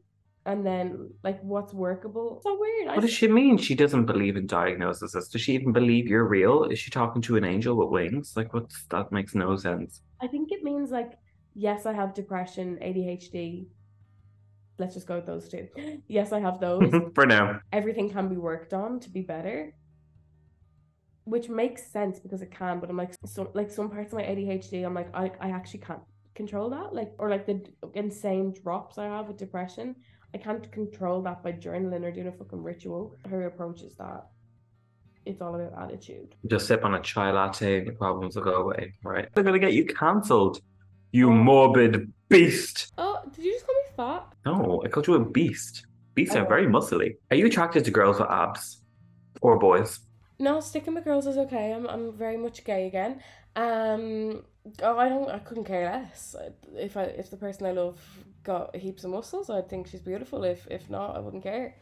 [0.45, 2.41] And then, like, what's workable?
[2.43, 2.87] So weird.
[2.87, 3.57] I What does she mean?
[3.57, 5.11] She doesn't believe in diagnoses.
[5.27, 6.63] Does she even believe you're real?
[6.63, 8.33] Is she talking to an angel with wings?
[8.35, 9.11] Like, what's that?
[9.11, 10.01] Makes no sense.
[10.19, 11.11] I think it means like,
[11.53, 13.67] yes, I have depression, ADHD.
[14.79, 15.67] Let's just go with those two.
[16.07, 16.91] Yes, I have those.
[17.13, 19.75] For now, Everything can be worked on to be better,
[21.25, 22.79] which makes sense because it can.
[22.79, 25.79] But I'm like, so like some parts of my ADHD, I'm like, I, I actually
[25.81, 26.01] can't
[26.35, 26.93] control that.
[26.93, 27.61] Like, or like the
[27.93, 29.95] insane drops I have with depression,
[30.33, 33.15] I can't control that by journaling or doing a fucking ritual.
[33.29, 34.27] Her approach is that
[35.25, 36.33] it's all about attitude.
[36.47, 39.27] just sip on a chai latte and the problems will go away, right?
[39.35, 40.59] They're gonna get you cancelled.
[41.11, 41.33] You Oh.
[41.33, 42.91] morbid beast.
[42.97, 44.33] Oh, did you just call me fat?
[44.45, 45.85] No, I called you a beast.
[46.15, 46.49] Beasts are Oh.
[46.49, 47.17] very muscly.
[47.29, 48.81] Are you attracted to girls with abs?
[49.41, 49.99] Or boys?
[50.41, 51.71] No, sticking with girls is okay.
[51.71, 53.21] I'm I'm very much gay again.
[53.55, 54.43] Um,
[54.81, 55.29] oh, I don't.
[55.29, 56.35] I couldn't care less.
[56.75, 57.99] If I if the person I love
[58.43, 60.43] got heaps of muscles, I'd think she's beautiful.
[60.43, 61.75] If if not, I wouldn't care.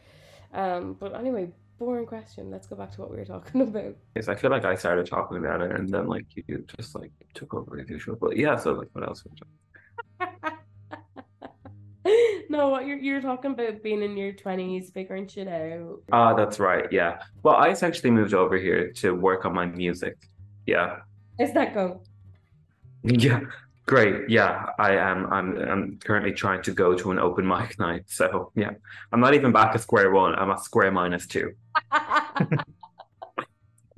[0.52, 2.50] Um, but anyway, boring question.
[2.50, 3.96] Let's go back to what we were talking about.
[4.14, 7.12] Yes, I feel like I started talking about it and then like you just like
[7.32, 8.16] took over as usual.
[8.20, 9.24] But yeah, so like what else?
[12.50, 16.02] No, you're you're talking about being in your twenties, figuring shit out.
[16.12, 16.90] Ah, that's right.
[16.90, 17.22] Yeah.
[17.44, 20.16] Well, I essentially moved over here to work on my music.
[20.66, 20.96] Yeah.
[21.38, 22.02] How's that go?
[23.02, 23.40] Yeah.
[23.86, 24.28] Great.
[24.28, 24.66] Yeah.
[24.78, 25.32] I am.
[25.32, 25.56] I'm.
[25.56, 28.04] I'm currently trying to go to an open mic night.
[28.08, 28.72] So yeah,
[29.10, 30.34] I'm not even back at square one.
[30.34, 31.54] I'm at square minus two.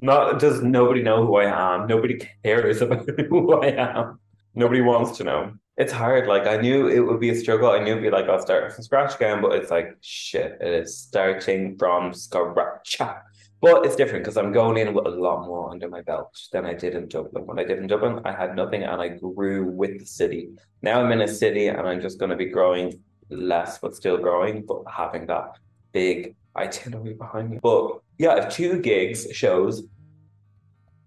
[0.03, 1.87] Not does nobody know who I am.
[1.87, 4.19] Nobody cares about who I am.
[4.55, 5.53] Nobody wants to know.
[5.77, 6.27] It's hard.
[6.27, 7.71] Like I knew it would be a struggle.
[7.71, 10.59] I knew it'd be like I'll start from scratch again, but it's like shit.
[10.61, 12.99] It is starting from scratch.
[13.63, 16.67] But it's different because I'm going in with a lot more under my belt than
[16.67, 17.47] I did in Dublin.
[17.47, 20.49] When I did in Dublin, I had nothing and I grew with the city.
[20.83, 24.19] Now I'm in a city and I'm just going to be growing less, but still
[24.19, 25.53] growing, but having that
[25.93, 27.61] big itinerary behind me.
[27.63, 29.85] But yeah, I have two gigs, shows.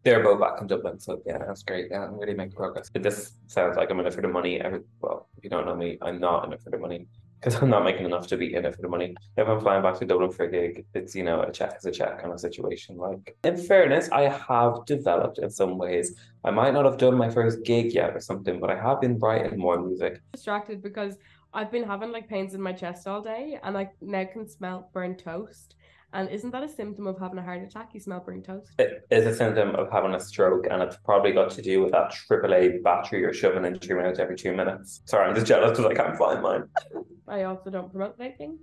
[0.05, 1.87] They're both back in Dublin, so yeah, that's great.
[1.89, 2.91] Yeah, I'm really making progress.
[2.91, 4.61] But this sounds like I'm in it for the money.
[4.61, 7.07] Every, well, if you don't know me, I'm not in it for the money
[7.39, 9.15] because I'm not making enough to be in it for the money.
[9.35, 11.85] If I'm flying back to Dublin for a gig, it's you know a check is
[11.85, 12.97] a check kind of situation.
[12.97, 16.13] Like in fairness, I have developed in some ways.
[16.43, 19.17] I might not have done my first gig yet or something, but I have been
[19.17, 20.21] writing more music.
[20.33, 21.17] Distracted because
[21.51, 24.91] I've been having like pains in my chest all day, and I now can smell
[24.93, 25.73] burnt toast.
[26.15, 27.89] And isn't that a symptom of having a heart attack?
[27.93, 28.71] You smell burnt toast.
[28.79, 31.91] It is a symptom of having a stroke, and it's probably got to do with
[31.91, 35.01] that AAA battery you're shoving into your mouth every two minutes.
[35.03, 36.63] Sorry, I'm just jealous because I can't find mine.
[37.27, 38.59] I also don't promote vaping,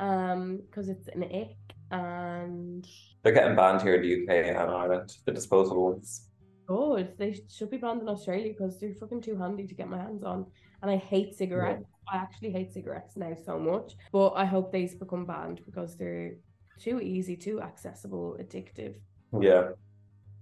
[0.00, 1.56] um, because it's an ick,
[1.92, 2.84] and
[3.22, 6.28] They're getting banned here in the UK and Ireland, the disposable ones.
[6.66, 7.16] good.
[7.18, 10.24] They should be banned in Australia because they're fucking too handy to get my hands
[10.24, 10.46] on.
[10.82, 11.84] And I hate cigarettes.
[12.12, 13.94] I actually hate cigarettes now so much.
[14.10, 16.34] But I hope these become banned because they're
[16.78, 18.96] too easy, too accessible, addictive.
[19.38, 19.68] Yeah.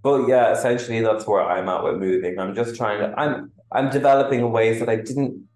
[0.02, 2.38] But yeah, essentially that's where I'm at with moving.
[2.38, 5.48] I'm just trying to I'm I'm developing in ways that I didn't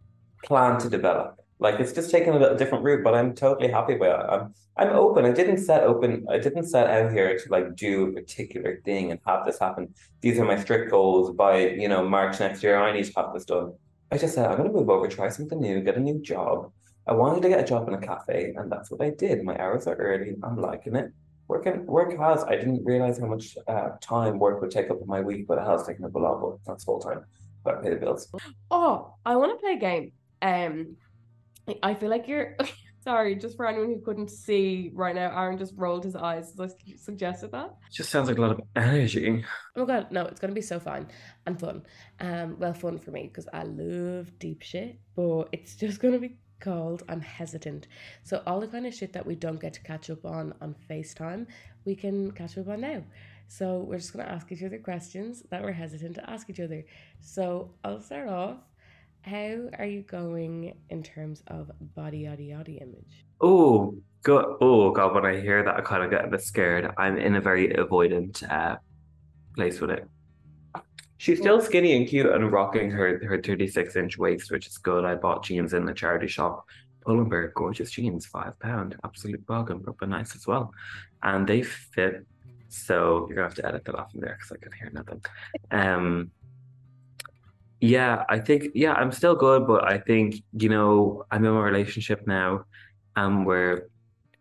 [0.45, 1.37] plan to develop.
[1.59, 4.27] Like it's just taking a little different route, but I'm totally happy with it.
[4.29, 5.27] I'm I'm open.
[5.27, 9.11] I didn't set open I didn't set out here to like do a particular thing
[9.11, 9.93] and have this happen.
[10.23, 12.77] These are my strict goals by, you know, March next year.
[12.77, 13.75] I need to have this done.
[14.11, 16.73] I just said I'm gonna move over, try something new, get a new job.
[17.09, 19.43] I wanted to get a job in a cafe, and that's what I did.
[19.43, 20.37] My hours are early.
[20.43, 21.11] I'm liking it.
[21.49, 22.45] Working work has.
[22.45, 25.57] I didn't realize how much uh, time work would take up in my week, but
[25.57, 26.43] it has taken up a lot.
[26.43, 27.25] But that's full time.
[27.65, 28.31] Got to pay the bills.
[28.71, 30.13] Oh, I want to play a game.
[30.43, 30.97] Um,
[31.83, 32.57] I feel like you're.
[33.05, 36.53] Sorry, just for anyone who couldn't see right now, Aaron just rolled his eyes.
[36.61, 37.75] as I suggested that.
[37.91, 39.43] Just sounds like a lot of energy.
[39.77, 41.09] Oh my god, no, it's gonna be so fun
[41.47, 41.85] and fun.
[42.21, 46.37] Um, well, fun for me because I love deep shit, but it's just gonna be
[46.61, 47.87] called I'm hesitant.
[48.23, 50.75] So all the kind of shit that we don't get to catch up on on
[50.89, 51.47] FaceTime,
[51.85, 53.03] we can catch up on now.
[53.49, 56.85] So we're just gonna ask each other questions that we're hesitant to ask each other.
[57.21, 58.59] So I'll start off.
[59.23, 63.27] How are you going in terms of body yaddy yaddy image?
[63.41, 64.45] Oh god!
[64.61, 65.15] Oh god!
[65.15, 66.91] When I hear that, I kind of get a bit scared.
[66.97, 68.77] I'm in a very avoidant uh,
[69.57, 70.09] place with it.
[71.19, 75.05] She's still skinny and cute and rocking her her 36 inch waist, which is good.
[75.05, 76.65] I bought jeans in the charity shop.
[77.05, 80.73] Pull&Bear, gorgeous jeans, five pound, absolute bargain, proper nice as well,
[81.23, 82.25] and they fit.
[82.69, 85.25] So you're gonna have to edit that off in there because I can hear nothing.
[85.71, 86.31] Um,
[87.81, 91.61] yeah, I think yeah, I'm still good, but I think you know I'm in a
[91.61, 92.65] relationship now,
[93.17, 93.89] and we're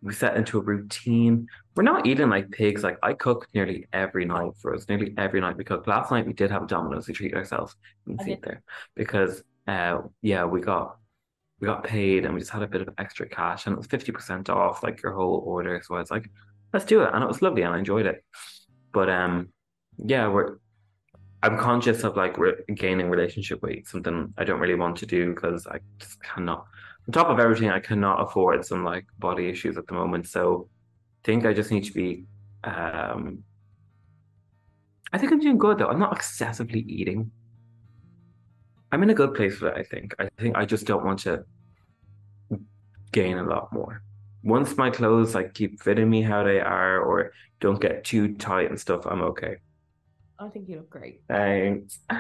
[0.01, 1.47] we set into a routine.
[1.77, 2.83] We're not eating like pigs.
[2.83, 4.89] Like I cook nearly every night for us.
[4.89, 5.85] Nearly every night we cook.
[5.85, 7.07] Last night we did have Domino's.
[7.07, 7.75] We treated ourselves.
[8.07, 8.63] You can see it there
[8.95, 10.97] because uh yeah we got
[11.59, 13.85] we got paid and we just had a bit of extra cash and it was
[13.85, 15.79] fifty percent off like your whole order.
[15.85, 16.31] So I was like,
[16.73, 18.25] let's do it, and it was lovely and I enjoyed it.
[18.91, 19.49] But um
[20.03, 20.57] yeah we're
[21.43, 25.35] I'm conscious of like re- gaining relationship weight, something I don't really want to do
[25.35, 26.65] because I just cannot.
[27.07, 30.27] On top of everything, I cannot afford some like body issues at the moment.
[30.27, 30.69] So
[31.23, 32.25] think I just need to be.
[32.63, 33.43] Um,
[35.13, 35.88] I think I'm doing good though.
[35.88, 37.32] I'm not excessively eating.
[38.91, 39.77] I'm in a good place for it.
[39.77, 40.15] I think.
[40.19, 41.43] I think I just don't want to
[43.12, 44.01] gain a lot more.
[44.43, 48.69] Once my clothes like keep fitting me how they are, or don't get too tight
[48.69, 49.58] and stuff, I'm okay.
[50.39, 51.21] I think you look great.
[51.27, 51.99] Thanks.
[52.10, 52.15] Do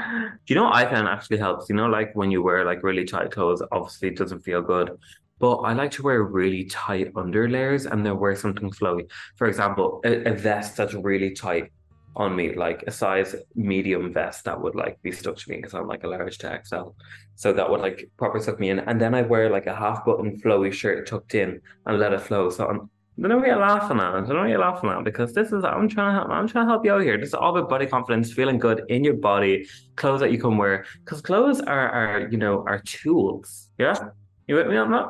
[0.47, 1.69] you know what I found actually helps?
[1.69, 4.97] You know, like when you wear like really tight clothes, obviously it doesn't feel good.
[5.39, 9.09] But I like to wear really tight under layers and then wear something flowy.
[9.35, 11.71] For example, a, a vest that's really tight
[12.15, 15.75] on me, like a size medium vest that would like be stuck to me because
[15.75, 16.89] I'm like a large to XL.
[17.35, 18.79] So that would like proper suck me in.
[18.79, 22.21] And then I wear like a half button flowy shirt tucked in and let it
[22.21, 22.49] flow.
[22.49, 24.13] So I'm don't know what you're laughing at.
[24.13, 26.47] I don't know what you're laughing at because this is I'm trying to help I'm
[26.47, 27.17] trying to help you out here.
[27.17, 30.55] This is all about body confidence, feeling good in your body, clothes that you can
[30.57, 30.85] wear.
[31.03, 33.69] Because clothes are are, you know, are tools.
[33.79, 33.95] Yeah?
[34.47, 35.07] You with me on that?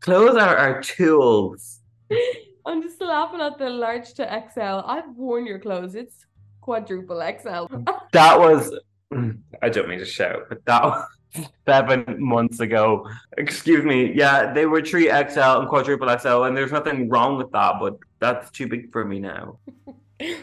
[0.00, 1.80] Clothes are our tools.
[2.66, 4.84] I'm just laughing at the large to XL.
[4.84, 5.94] I've worn your clothes.
[5.94, 6.26] It's
[6.60, 7.66] quadruple XL.
[8.12, 8.78] That was
[9.62, 11.04] I don't mean to shout, but that was
[11.66, 13.08] seven months ago.
[13.38, 14.12] Excuse me.
[14.12, 17.98] Yeah, they were three XL and quadruple XL, and there's nothing wrong with that, but
[18.18, 19.58] that's too big for me now.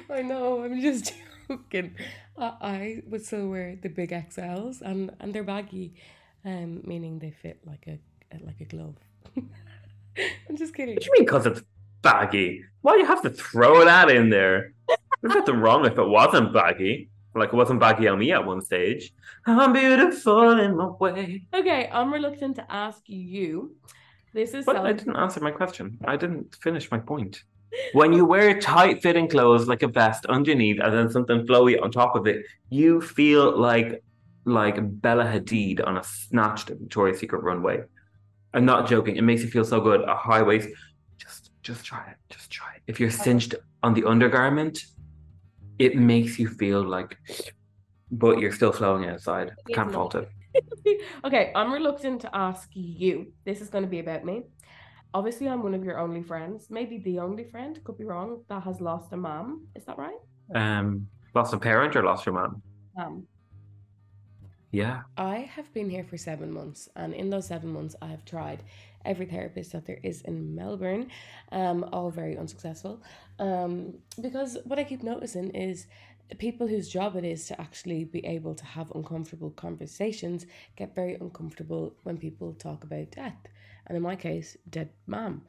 [0.09, 0.63] I know.
[0.63, 1.13] I'm just
[1.47, 1.95] joking.
[2.37, 5.93] I, I would still wear the big XLs, and and they're baggy,
[6.43, 7.99] um, meaning they fit like a
[8.43, 8.95] like a glove.
[10.49, 10.95] I'm just kidding.
[10.95, 11.25] What do you mean?
[11.25, 11.61] Because it's
[12.01, 12.63] baggy?
[12.81, 14.73] Why do you have to throw that in there?
[15.21, 17.09] There's nothing wrong if it wasn't baggy.
[17.33, 19.13] Like it wasn't baggy on me at one stage.
[19.45, 21.45] I'm beautiful in my way.
[21.53, 23.75] Okay, I'm reluctant to ask you.
[24.33, 25.97] This is But I didn't answer my question.
[26.05, 27.43] I didn't finish my point.
[27.93, 31.91] When you wear tight fitting clothes like a vest underneath and then something flowy on
[31.91, 34.03] top of it, you feel like
[34.45, 37.83] like Bella Hadid on a snatched Victoria's Secret runway.
[38.55, 39.17] I'm not joking.
[39.17, 40.01] It makes you feel so good.
[40.01, 40.69] A high waist.
[41.17, 42.17] Just just try it.
[42.29, 42.81] Just try it.
[42.87, 44.79] If you're cinched on the undergarment,
[45.77, 47.17] it makes you feel like
[48.11, 49.51] but you're still flowing outside.
[49.73, 50.29] Can't fault it.
[51.25, 53.33] okay, I'm reluctant to ask you.
[53.45, 54.43] This is going to be about me.
[55.13, 58.63] Obviously, I'm one of your only friends, maybe the only friend, could be wrong, that
[58.63, 59.67] has lost a mom.
[59.75, 60.17] Is that right?
[60.53, 62.61] Um, lost a parent or lost your mom?
[62.99, 63.25] Um,
[64.75, 65.03] Yeah.
[65.15, 68.61] I have been here for seven months, and in those seven months, I have tried
[69.05, 71.11] every therapist that there is in Melbourne,
[71.53, 73.01] um, all very unsuccessful.
[73.39, 75.87] Um, because what I keep noticing is
[76.39, 81.13] people whose job it is to actually be able to have uncomfortable conversations get very
[81.13, 83.47] uncomfortable when people talk about death.
[83.87, 85.43] And in my case, dead mom.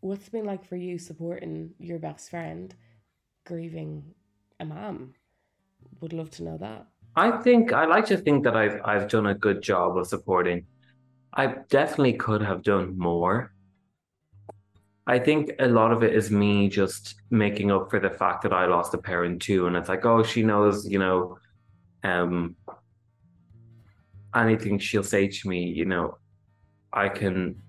[0.00, 2.74] What's been like for you supporting your best friend
[3.44, 4.14] grieving
[4.58, 5.14] a mom?
[6.00, 6.88] Would love to know that.
[7.14, 10.66] I think I like to think that I've I've done a good job of supporting.
[11.34, 13.52] I definitely could have done more.
[15.06, 18.52] I think a lot of it is me just making up for the fact that
[18.52, 21.38] I lost a parent too, and it's like, oh, she knows, you know,
[22.04, 22.54] um,
[24.34, 26.18] anything she'll say to me, you know,
[26.92, 27.60] I can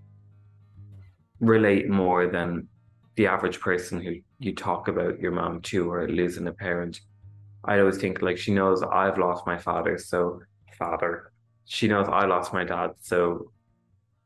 [1.39, 2.67] relate more than
[3.15, 6.99] the average person who you talk about your mom to or losing a parent.
[7.65, 10.41] I always think like she knows I've lost my father, so
[10.77, 11.31] father.
[11.65, 13.51] She knows I lost my dad, so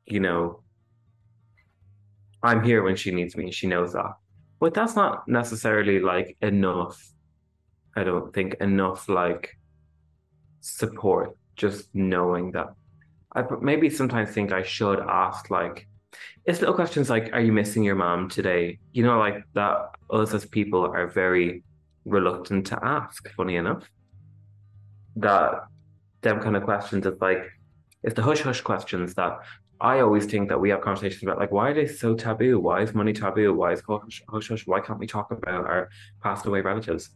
[0.06, 0.62] you know
[2.42, 3.52] I'm here when she needs me.
[3.52, 4.14] She knows that.
[4.60, 7.04] But that's not necessarily like enough.
[7.96, 9.58] I don't think enough like
[10.62, 12.74] support, just knowing that.
[13.36, 15.88] I maybe sometimes think I should ask like
[16.46, 18.80] it's little questions like, are you missing your mom today?
[18.94, 21.64] You know, like that us as people are very
[22.08, 23.90] reluctant to ask, funny enough.
[25.16, 25.64] That
[26.22, 27.44] them kind of questions is like
[28.04, 29.40] it's the hush hush questions that
[29.80, 32.60] I always think that we have conversations about like why are they so taboo?
[32.60, 33.54] Why is money taboo?
[33.54, 34.50] Why is hush hush?
[34.50, 34.68] hush?
[34.68, 35.90] Why can't we talk about our
[36.24, 37.10] passed away relatives?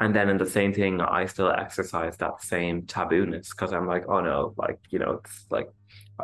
[0.00, 4.04] And then in the same thing, I still exercise that same tabooness because I'm like,
[4.08, 5.68] oh no, like you know, it's like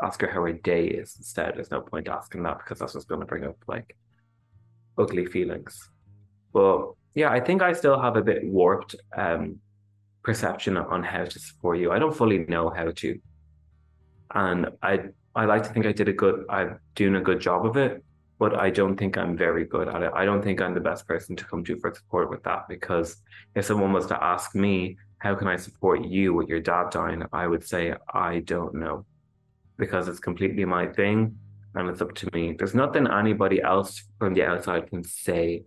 [0.02, 1.54] ask her how her day is instead.
[1.54, 3.96] There's no point asking that because that's just going to bring up like
[4.96, 5.90] ugly feelings.
[6.52, 9.58] But yeah, I think I still have a bit warped um,
[10.22, 11.90] perception on how to support you.
[11.90, 13.18] I don't fully know how to,
[14.34, 14.92] and I
[15.34, 18.04] I like to think I did a good I'm doing a good job of it,
[18.38, 20.12] but I don't think I'm very good at it.
[20.14, 23.16] I don't think I'm the best person to come to for support with that because
[23.56, 27.24] if someone was to ask me how can I support you with your dad dying,
[27.32, 29.04] I would say I don't know
[29.76, 31.36] because it's completely my thing
[31.74, 32.54] and it's up to me.
[32.56, 35.64] There's nothing anybody else from the outside can say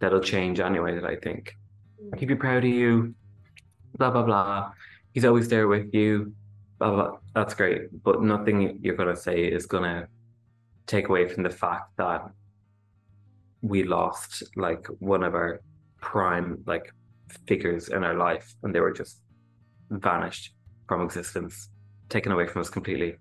[0.00, 1.54] that'll change anyway, that I think.
[2.12, 3.14] I keep you proud of you,
[3.96, 4.72] blah, blah, blah.
[5.12, 6.32] He's always there with you,
[6.78, 7.18] blah, blah.
[7.34, 8.02] That's great.
[8.02, 10.08] But nothing you're going to say is going to
[10.86, 12.30] take away from the fact that
[13.60, 15.60] we lost like one of our
[16.00, 16.92] prime like
[17.46, 19.20] figures in our life and they were just
[19.90, 20.54] vanished
[20.86, 21.68] from existence,
[22.08, 23.16] taken away from us completely.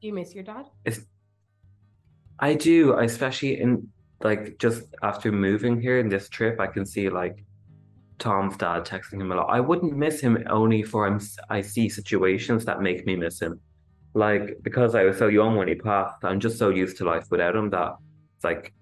[0.00, 0.66] Do you miss your dad?
[0.84, 1.00] It's,
[2.38, 3.88] I do, especially in
[4.22, 7.44] like just after moving here in this trip, I can see like
[8.18, 9.46] Tom's dad texting him a lot.
[9.46, 13.60] I wouldn't miss him only for I'm, I see situations that make me miss him.
[14.14, 17.26] Like because I was so young when he passed, I'm just so used to life
[17.30, 17.94] without him that
[18.36, 18.72] it's like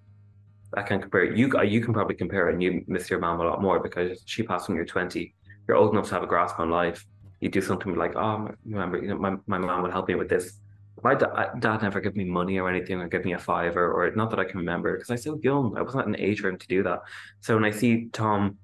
[0.74, 1.36] I can't compare it.
[1.36, 4.22] You you can probably compare it, and you miss your mom a lot more because
[4.26, 5.34] she passed when you're 20.
[5.68, 7.04] You're old enough to have a grasp on life.
[7.40, 10.28] You do something like, oh, remember, you know, my, my mom would help me with
[10.28, 10.60] this
[11.02, 14.10] my da- dad never gave me money or anything or give me a fiver or
[14.14, 15.76] not that I can remember because I was so young.
[15.76, 17.00] I wasn't at an age him to do that.
[17.40, 18.58] So when I see Tom,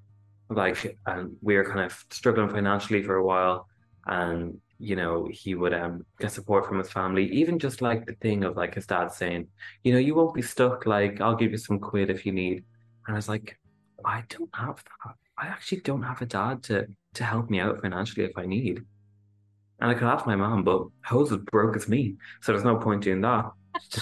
[0.48, 3.68] like, and we were kind of struggling financially for a while,
[4.06, 8.14] and you know he would um get support from his family, even just like the
[8.14, 9.48] thing of like his dad saying,
[9.84, 10.86] you know, you won't be stuck.
[10.86, 12.64] Like I'll give you some quid if you need.
[13.06, 13.58] And I was like,
[14.04, 15.14] I don't have that.
[15.38, 18.84] I actually don't have a dad to to help me out financially if I need
[19.82, 22.14] And I could ask my mom, but hose as broke as me.
[22.40, 23.50] So there's no point doing that.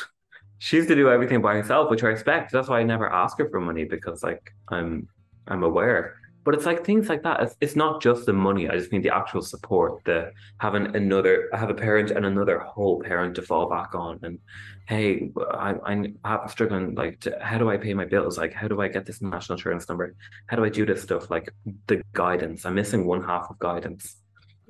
[0.58, 2.52] she used to do everything by herself, which I respect.
[2.52, 5.08] That's why I never ask her for money because like I'm
[5.48, 6.16] I'm aware.
[6.44, 7.42] But it's like things like that.
[7.42, 8.68] It's, it's not just the money.
[8.68, 12.58] I just need the actual support, the having another, I have a parent and another
[12.58, 14.20] whole parent to fall back on.
[14.22, 14.38] And
[14.86, 16.18] hey, I, I'm,
[16.48, 16.94] struggling.
[16.94, 18.38] Like, to, how do I pay my bills?
[18.38, 20.14] Like, how do I get this national insurance number?
[20.46, 21.30] How do I do this stuff?
[21.30, 21.52] Like
[21.86, 22.64] the guidance.
[22.64, 24.16] I'm missing one half of guidance.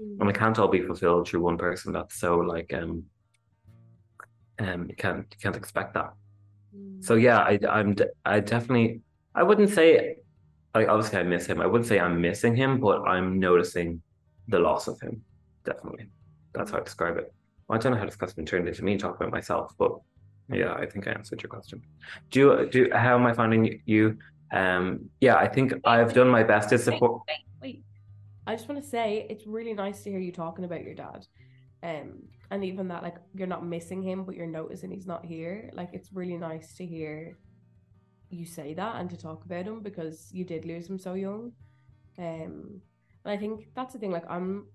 [0.01, 1.92] And it can't all be fulfilled through one person.
[1.92, 3.05] That's so like um,
[4.59, 6.12] um, you can't you can't expect that.
[6.76, 7.05] Mm.
[7.05, 9.01] So yeah, I I'm I definitely
[9.34, 10.16] I wouldn't say
[10.74, 11.61] like obviously I miss him.
[11.61, 14.03] I wouldn't say I'm missing him, but I'm noticing
[14.48, 15.22] the loss of him.
[15.64, 16.07] Definitely.
[16.55, 17.32] That's how I describe it.
[17.68, 19.92] Well, I don't know how this question turned into me talking about myself, but
[20.53, 21.82] yeah, I think I answered your question.
[22.30, 24.18] Do you do how am I finding you?
[24.53, 27.84] Um yeah, I think I've done my best to support wait, wait, wait.
[28.51, 31.26] I just want to say it's really nice to hear you talking about your dad.
[31.82, 35.70] Um and even that like you're not missing him, but you're noticing he's not here.
[35.72, 37.38] Like it's really nice to hear
[38.30, 41.53] you say that and to talk about him because you did lose him so young.
[42.18, 42.80] Um,
[43.24, 44.11] and I think that's the thing.
[44.11, 44.66] Like I'm,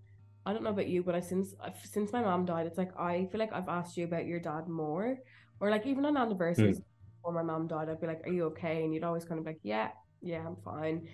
[0.45, 1.53] I don't know about you, but I since
[1.83, 4.67] since my mom died, it's like I feel like I've asked you about your dad
[4.67, 5.17] more,
[5.59, 6.83] or like even on anniversaries mm.
[7.17, 9.45] before my mom died, I'd be like, "Are you okay?" And you'd always kind of
[9.45, 9.89] like, "Yeah,
[10.21, 11.07] yeah, I'm fine,"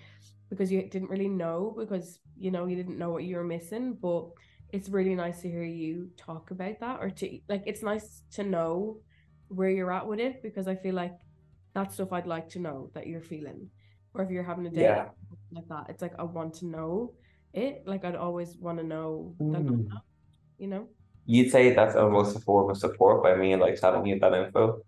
[0.52, 3.96] because you didn't really know because you know you didn't know what you were missing,
[4.02, 4.26] but
[4.68, 8.42] it's really nice to hear you talk about that or to like it's nice to
[8.44, 8.98] know
[9.48, 11.14] where you're at with it because I feel like
[11.74, 13.70] that's stuff I'd like to know that you're feeling.
[14.12, 15.08] Or if you're having a day yeah.
[15.52, 17.14] like that, it's like I want to know
[17.54, 17.84] it.
[17.86, 19.88] Like I'd always want to know that, mm.
[20.58, 20.86] you know.
[21.24, 24.82] You'd say that's almost a form of support by me like telling you that info.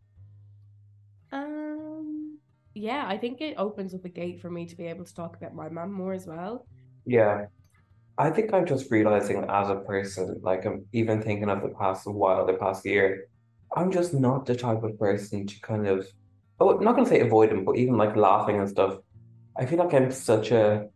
[2.74, 5.36] Yeah, I think it opens up a gate for me to be able to talk
[5.36, 6.66] about my mom more as well.
[7.06, 7.46] Yeah.
[8.18, 12.06] I think I'm just realizing as a person, like I'm even thinking of the past
[12.06, 13.28] while, the past year,
[13.76, 16.06] I'm just not the type of person to kind of
[16.60, 18.98] oh, I'm not gonna say avoid them, but even like laughing and stuff.
[19.56, 20.88] I feel like I'm such a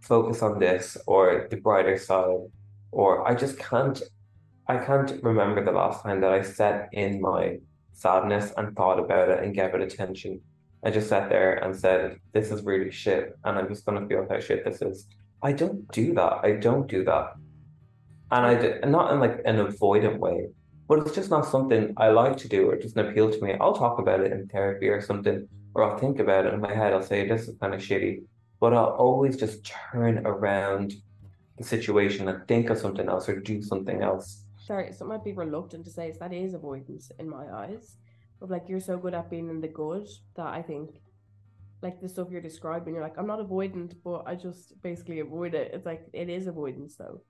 [0.00, 2.48] focus on this or the brighter side,
[2.92, 4.00] or I just can't.
[4.66, 7.58] I can't remember the last time that I sat in my
[7.92, 10.40] sadness and thought about it and gave it attention.
[10.84, 14.26] I just sat there and said, "This is really shit," and I'm just gonna feel
[14.28, 15.06] how shit this is.
[15.42, 16.40] I don't do that.
[16.42, 17.34] I don't do that,
[18.30, 20.48] and I did, not in like an avoidant way
[20.88, 23.54] but it's just not something I like to do or it doesn't appeal to me.
[23.60, 26.74] I'll talk about it in therapy or something, or I'll think about it in my
[26.74, 26.92] head.
[26.92, 28.22] I'll say, this is kind of shitty,
[28.60, 30.94] but I'll always just turn around
[31.56, 34.44] the situation and think of something else or do something else.
[34.58, 37.96] Sorry, so might be reluctant to say is that is avoidance in my eyes.
[38.40, 40.06] Of like you're so good at being in the good
[40.36, 40.90] that I think
[41.82, 45.54] like the stuff you're describing, you're like, I'm not avoidant, but I just basically avoid
[45.54, 45.70] it.
[45.74, 47.20] It's like it is avoidance though.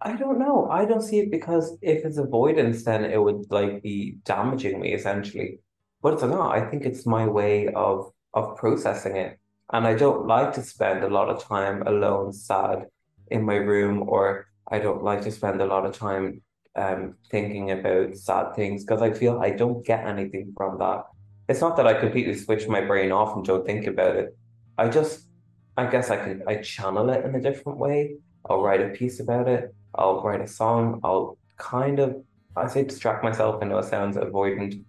[0.00, 0.68] I don't know.
[0.70, 4.92] I don't see it because if it's avoidance, then it would like be damaging me
[4.94, 5.60] essentially.
[6.02, 6.54] But it's not.
[6.56, 9.38] I think it's my way of of processing it.
[9.72, 12.86] And I don't like to spend a lot of time alone, sad
[13.28, 16.42] in my room, or I don't like to spend a lot of time
[16.76, 21.04] um thinking about sad things because I feel I don't get anything from that.
[21.48, 24.36] It's not that I completely switch my brain off and don't think about it.
[24.78, 25.28] I just
[25.76, 28.16] I guess I can I channel it in a different way.
[28.48, 31.00] I'll write a piece about it I'll write a song.
[31.02, 32.22] I'll kind of,
[32.56, 33.62] I say distract myself.
[33.62, 34.82] I know it sounds avoidant,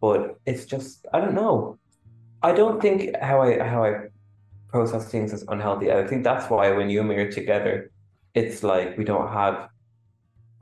[0.00, 1.78] but it's just, I don't know.
[2.42, 4.08] I don't think how I how I
[4.68, 5.92] process things is unhealthy.
[5.92, 7.90] I think that's why when you and me are together,
[8.34, 9.68] it's like we don't have.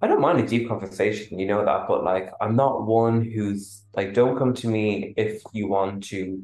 [0.01, 3.83] I don't mind a deep conversation, you know that, but like I'm not one who's
[3.95, 6.43] like, don't come to me if you want to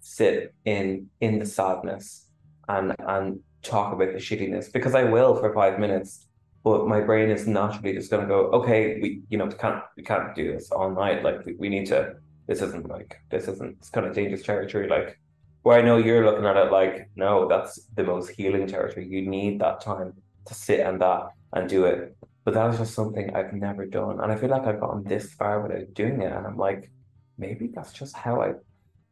[0.00, 2.26] sit in in the sadness
[2.68, 6.26] and and talk about the shittiness because I will for five minutes
[6.64, 9.82] but my brain is naturally just going to go, okay, we, you know, we can't,
[9.98, 11.22] we can't do this all night.
[11.22, 12.14] Like we, we need to,
[12.46, 14.88] this isn't like, this isn't, it's kind of dangerous territory.
[14.88, 15.20] Like
[15.62, 19.06] where I know you're looking at it like, no, that's the most healing territory.
[19.06, 20.14] You need that time
[20.46, 22.16] to sit and that and do it.
[22.44, 24.20] But that was just something I've never done.
[24.20, 26.32] And I feel like I've gotten this far without doing it.
[26.32, 26.90] And I'm like,
[27.38, 28.52] maybe that's just how I,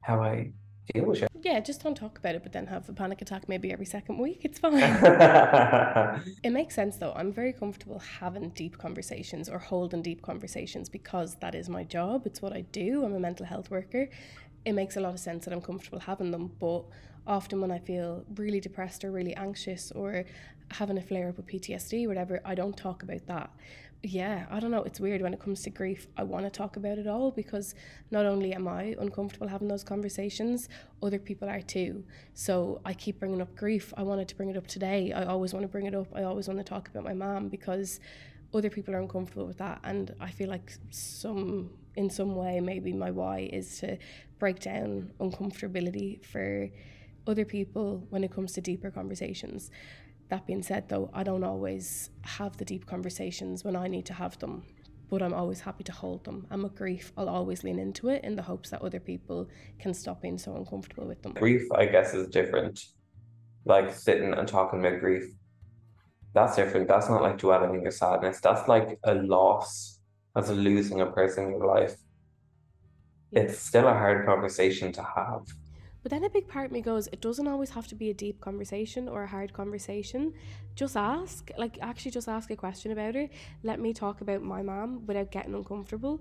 [0.02, 0.52] how I
[0.92, 1.30] deal with it.
[1.42, 4.18] Yeah, just don't talk about it, but then have a panic attack maybe every second
[4.18, 4.40] week.
[4.44, 4.74] It's fine.
[6.42, 7.12] it makes sense though.
[7.16, 12.26] I'm very comfortable having deep conversations or holding deep conversations because that is my job.
[12.26, 13.04] It's what I do.
[13.04, 14.08] I'm a mental health worker.
[14.64, 16.84] It makes a lot of sense that I'm comfortable having them, but
[17.26, 20.24] often when I feel really depressed or really anxious or
[20.72, 23.50] having a flare up of PTSD, whatever, I don't talk about that
[24.04, 24.82] yeah, I don't know.
[24.82, 26.08] It's weird when it comes to grief.
[26.16, 27.74] I want to talk about it all because
[28.10, 30.68] not only am I uncomfortable having those conversations,
[31.02, 32.02] other people are too.
[32.34, 33.94] So I keep bringing up grief.
[33.96, 35.12] I wanted to bring it up today.
[35.12, 36.08] I always want to bring it up.
[36.16, 38.00] I always want to talk about my mom because
[38.54, 42.92] other people are uncomfortable with that and i feel like some in some way maybe
[42.92, 43.96] my why is to
[44.38, 46.68] break down uncomfortability for
[47.26, 49.70] other people when it comes to deeper conversations
[50.32, 54.14] that being said though i don't always have the deep conversations when i need to
[54.14, 54.62] have them
[55.10, 58.24] but i'm always happy to hold them and with grief i'll always lean into it
[58.24, 59.46] in the hopes that other people
[59.78, 62.80] can stop being so uncomfortable with them Grief, I guess, is different.
[63.64, 65.24] Like sitting and talking about grief.
[66.34, 66.88] That's different.
[66.88, 68.40] That's not like dwelling in your sadness.
[68.40, 70.00] That's like a loss.
[70.34, 71.94] That's losing a person in your life.
[73.30, 75.42] It's still a hard conversation to have.
[76.02, 78.14] But then a big part of me goes, it doesn't always have to be a
[78.14, 80.32] deep conversation or a hard conversation.
[80.74, 83.28] Just ask, like, actually, just ask a question about her.
[83.62, 86.20] Let me talk about my mom without getting uncomfortable.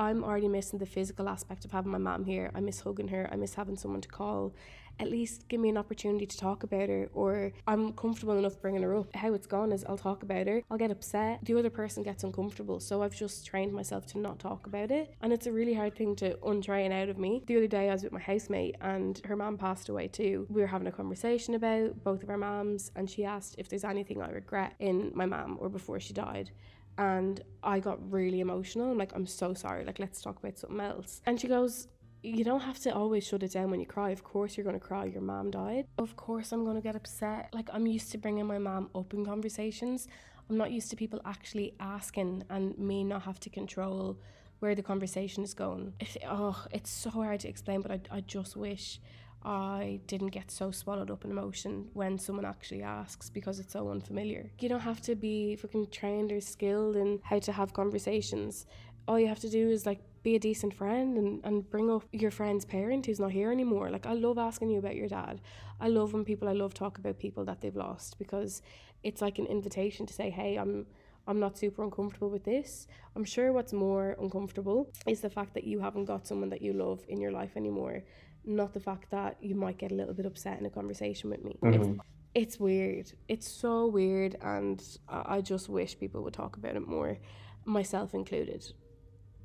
[0.00, 2.50] I'm already missing the physical aspect of having my mom here.
[2.54, 3.28] I miss hugging her.
[3.30, 4.54] I miss having someone to call.
[4.98, 8.82] At least give me an opportunity to talk about her, or I'm comfortable enough bringing
[8.82, 9.14] her up.
[9.14, 10.62] How it's gone is I'll talk about her.
[10.70, 11.40] I'll get upset.
[11.42, 12.80] The other person gets uncomfortable.
[12.80, 15.14] So I've just trained myself to not talk about it.
[15.20, 17.42] And it's a really hard thing to untrain out of me.
[17.46, 20.46] The other day I was with my housemate and her mom passed away too.
[20.48, 23.84] We were having a conversation about both of our moms, and she asked if there's
[23.84, 26.50] anything I regret in my mom or before she died
[27.00, 28.90] and I got really emotional.
[28.90, 29.84] I'm like, I'm so sorry.
[29.86, 31.22] Like, let's talk about something else.
[31.24, 31.88] And she goes,
[32.22, 34.10] You don't have to always shut it down when you cry.
[34.10, 35.06] Of course, you're going to cry.
[35.06, 35.86] Your mom died.
[35.96, 37.48] Of course, I'm going to get upset.
[37.54, 40.08] Like, I'm used to bringing my mom up in conversations.
[40.50, 44.18] I'm not used to people actually asking and me not have to control
[44.58, 45.94] where the conversation is going.
[46.00, 49.00] It, oh, it's so hard to explain, but I, I just wish
[49.42, 53.88] I didn't get so swallowed up in emotion when someone actually asks because it's so
[53.88, 54.50] unfamiliar.
[54.58, 58.66] You don't have to be fucking trained or skilled in how to have conversations.
[59.08, 62.04] All you have to do is like be a decent friend and, and bring up
[62.12, 63.88] your friend's parent who's not here anymore.
[63.88, 65.40] Like I love asking you about your dad.
[65.80, 68.60] I love when people I love talk about people that they've lost because
[69.02, 70.86] it's like an invitation to say, Hey, I'm
[71.26, 72.86] I'm not super uncomfortable with this.
[73.14, 76.72] I'm sure what's more uncomfortable is the fact that you haven't got someone that you
[76.72, 78.02] love in your life anymore
[78.44, 81.44] not the fact that you might get a little bit upset in a conversation with
[81.44, 81.58] me.
[81.62, 81.74] Mhm.
[81.74, 82.00] It's,
[82.34, 83.12] it's weird.
[83.28, 87.18] It's so weird, and I, just wish people would talk about it more,
[87.64, 88.64] myself included.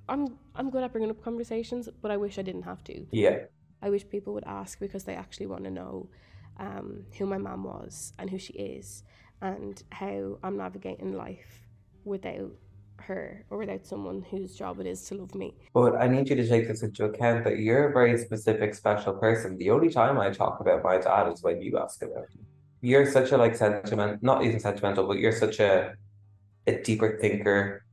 [0.07, 3.05] I'm I'm good at bringing up conversations, but I wish I didn't have to.
[3.11, 3.45] Yeah.
[3.81, 6.09] I wish people would ask because they actually want to know
[6.57, 9.03] um, who my mum was and who she is,
[9.41, 11.67] and how I'm navigating life
[12.03, 12.51] without
[13.01, 15.55] her or without someone whose job it is to love me.
[15.73, 19.13] But I need you to take this into account that you're a very specific, special
[19.13, 19.57] person.
[19.57, 22.45] The only time I talk about my dad is when you ask about him.
[22.81, 25.95] You're such a like sentiment, not even sentimental, but you're such a
[26.67, 27.85] a deeper thinker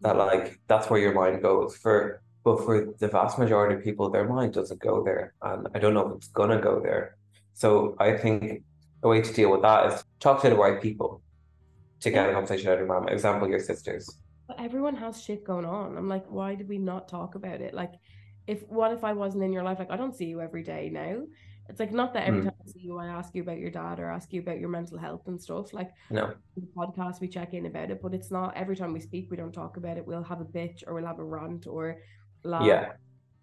[0.00, 1.76] that like that's where your mind goes.
[1.76, 5.78] For but for the vast majority of people, their mind doesn't go there, and I
[5.78, 7.16] don't know if it's gonna go there.
[7.54, 8.62] So I think
[9.02, 11.22] a way to deal with that is talk to the right people
[12.00, 13.08] to get a conversation out of your mom.
[13.08, 14.20] Example, your sisters.
[14.46, 15.96] But everyone has shit going on.
[15.96, 17.74] I'm like, why did we not talk about it?
[17.74, 17.92] Like,
[18.46, 19.78] if what if I wasn't in your life?
[19.78, 21.22] Like, I don't see you every day now.
[21.68, 22.44] It's like not that every Mm.
[22.44, 24.68] time I see you, I ask you about your dad or ask you about your
[24.68, 25.72] mental health and stuff.
[25.74, 26.32] Like No.
[26.54, 29.36] the podcast, we check in about it, but it's not every time we speak, we
[29.36, 30.06] don't talk about it.
[30.06, 31.96] We'll have a bitch or we'll have a rant or
[32.44, 32.64] laugh.
[32.66, 32.92] Yeah.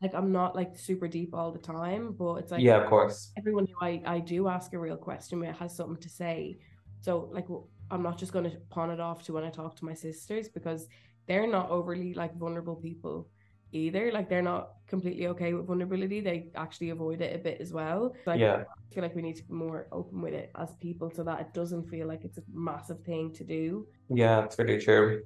[0.02, 3.34] Like I'm not like super deep all the time, but it's like Yeah, of course.
[3.38, 6.60] everyone who I, I do ask a real question it has something to say.
[7.02, 7.48] So like
[7.92, 10.50] I'm not just going to pawn it off to when I talk to my sisters
[10.50, 10.88] because
[11.28, 13.30] they're not overly like vulnerable people
[13.72, 14.12] either.
[14.12, 16.22] Like they're not completely okay with vulnerability.
[16.22, 18.16] They actually avoid it a bit as well.
[18.26, 18.64] Like Yeah.
[18.68, 21.40] I feel like we need to be more open with it as people so that
[21.42, 23.88] it doesn't feel like it's a massive thing to do.
[24.10, 25.24] Yeah, that's really true.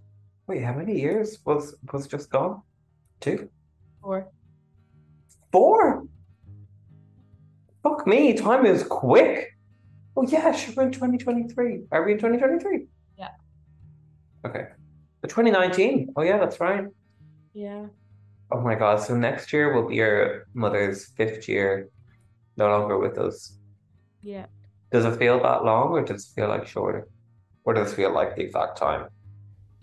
[0.47, 2.61] Wait, how many years was was just gone?
[3.19, 3.49] Two?
[4.01, 4.29] Or
[5.51, 6.05] Four?
[7.83, 9.56] Fuck me, time is quick.
[10.17, 11.83] Oh yeah, sure, we're in 2023.
[11.91, 12.87] Are we in 2023?
[13.17, 13.29] Yeah.
[14.43, 14.65] Okay.
[15.21, 16.13] The 2019.
[16.15, 16.85] Oh yeah, that's right.
[17.53, 17.85] yeah.
[18.51, 21.89] Oh my god, so next year will be your mother's fifth year
[22.55, 23.59] no longer with us.
[24.21, 24.47] Yeah.
[24.91, 27.07] Does it feel that long or does it feel like shorter?
[27.63, 29.09] Or does it feel like the exact time?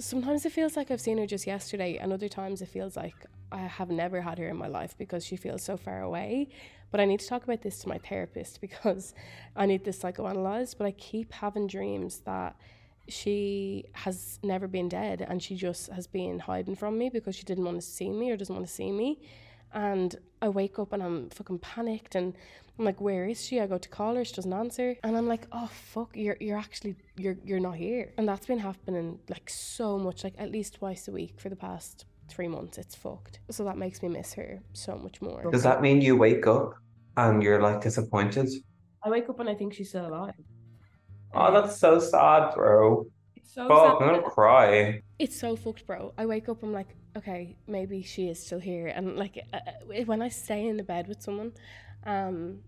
[0.01, 3.14] Sometimes it feels like I've seen her just yesterday, and other times it feels like
[3.53, 6.49] I have never had her in my life because she feels so far away.
[6.95, 9.14] But I need to talk about this to my therapist because
[9.57, 10.78] I need this psychoanalyzed.
[10.78, 12.55] But I keep having dreams that
[13.09, 17.42] she has never been dead and she just has been hiding from me because she
[17.42, 19.20] didn't want to see me or doesn't want to see me.
[19.72, 22.32] And I wake up and I'm fucking panicked and
[22.78, 23.59] I'm like, where is she?
[23.59, 24.97] I go to call her, she doesn't answer.
[25.03, 28.12] And I'm like, oh fuck, you're you're actually you're you're not here.
[28.16, 31.57] And that's been happening like so much, like at least twice a week for the
[31.57, 32.78] past three months.
[32.78, 33.40] It's fucked.
[33.51, 35.51] So that makes me miss her so much more.
[35.51, 36.76] Does that mean you wake up
[37.16, 38.48] and you're like disappointed?
[39.02, 40.34] I wake up and I think she's still alive.
[41.32, 43.06] Oh, that's so sad, bro.
[43.36, 44.02] It's so Fuck, sad.
[44.02, 45.02] I'm gonna cry.
[45.18, 46.12] It's so fucked, bro.
[46.16, 50.04] I wake up, I'm like, okay, maybe she is still here, and like uh, uh,
[50.04, 51.52] when I stay in the bed with someone,
[52.04, 52.60] um,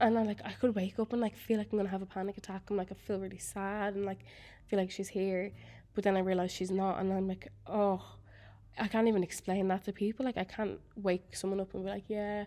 [0.00, 2.06] and I like I could wake up and like feel like I'm gonna have a
[2.06, 2.62] panic attack.
[2.70, 4.24] I'm like I feel really sad and like
[4.66, 5.52] feel like she's here,
[5.94, 8.02] but then I realize she's not, and I'm like, oh,
[8.78, 10.24] I can't even explain that to people.
[10.24, 12.44] Like I can't wake someone up and be like, yeah.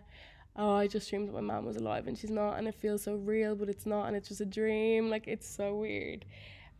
[0.58, 3.02] Oh, I just dreamed that my mom was alive and she's not, and it feels
[3.02, 5.10] so real, but it's not, and it's just a dream.
[5.10, 6.24] Like it's so weird.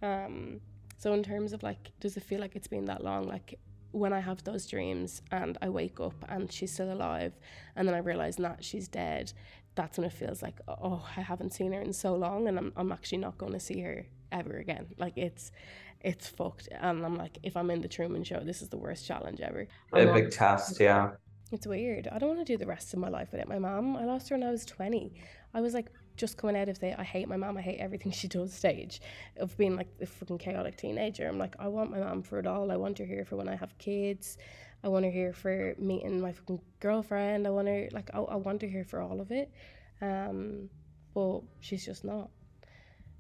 [0.03, 0.61] Um,
[0.97, 3.29] so in terms of like, does it feel like it's been that long?
[3.29, 3.59] Like
[3.93, 7.35] when I have those dreams and I wake up and she's still alive,
[7.77, 9.33] and then I realize that she's dead,
[9.75, 12.73] that's when it feels like, oh, I haven't seen her in so long, and I'm
[12.77, 14.87] I'm actually not going to see her ever again.
[14.97, 15.53] Like it's
[16.01, 19.07] it's fucked, and I'm like, if I'm in the Truman Show, this is the worst
[19.07, 19.67] challenge ever.
[19.93, 21.13] A big test, yeah.
[21.53, 22.09] It's weird.
[22.11, 23.97] I don't want to do the rest of my life without my mom.
[23.97, 25.13] I lost her when I was 20.
[25.55, 25.87] I was like
[26.17, 29.01] just coming out of the I hate my mom, I hate everything she does stage
[29.37, 31.29] of being like the fucking chaotic teenager.
[31.29, 32.73] I'm like, I want my mom for it all.
[32.73, 34.39] I want her here for when I have kids.
[34.83, 37.47] I want her here for meeting my fucking girlfriend.
[37.47, 39.53] I want her like I, I want her here for all of it.
[40.03, 40.69] Um,
[41.15, 42.31] but she's just not.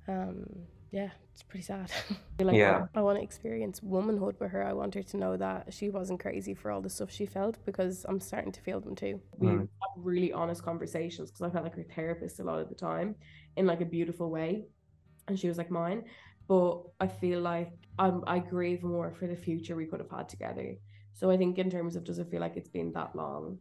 [0.08, 1.90] Um, yeah, it's pretty sad.
[2.40, 2.86] like, Yeah.
[2.94, 4.64] I, I want to experience womanhood with her.
[4.64, 7.58] I want her to know that she wasn't crazy for all the stuff she felt
[7.66, 9.20] because I'm starting to feel them too.
[9.38, 9.58] we Mm.
[9.60, 13.16] have really honest conversations because I felt like her therapist a lot of the time
[13.56, 14.66] in like a beautiful way,
[15.28, 16.04] and she was like mine.
[16.48, 20.28] But I feel like I'm, I grieve more for the future we could have had
[20.28, 20.76] together.
[21.12, 23.58] So I think in terms of does it feel like it's been that long?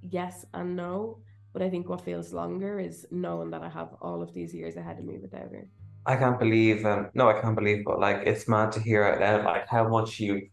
[0.00, 1.18] Yes and no.
[1.52, 4.76] But I think what feels longer is knowing that I have all of these years
[4.76, 5.68] ahead of me without her.
[6.04, 9.22] I can't believe um no I can't believe but like it's mad to hear it
[9.22, 10.48] out like how much you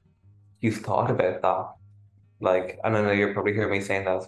[0.62, 1.66] you've thought about that.
[2.42, 4.26] Like and I know you're probably hearing me saying that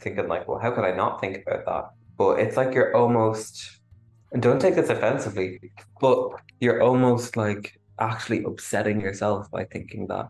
[0.00, 1.90] thinking like well how could I not think about that?
[2.16, 3.80] But it's like you're almost
[4.32, 5.58] and don't take this offensively
[6.00, 10.28] but you're almost like actually upsetting yourself by thinking that.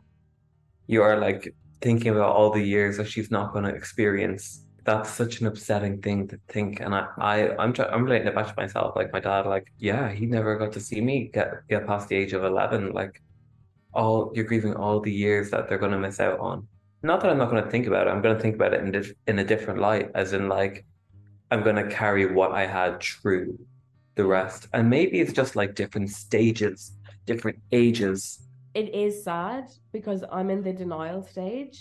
[0.87, 5.11] You are like thinking about all the years that she's not going to experience that's
[5.11, 8.49] such an upsetting thing to think and I, I I'm try, I'm relating it back
[8.49, 11.87] to myself like my dad like yeah he never got to see me get get
[11.87, 13.23] past the age of 11 like
[13.93, 16.67] all you're grieving all the years that they're going to miss out on.
[17.03, 18.81] Not that I'm not going to think about it I'm going to think about it
[18.81, 20.85] in, dif- in a different light as in like
[21.51, 23.59] I'm going to carry what I had through
[24.17, 26.93] the rest and maybe it's just like different stages
[27.27, 28.41] different ages.
[28.75, 31.79] It is sad because I'm in the denial stage.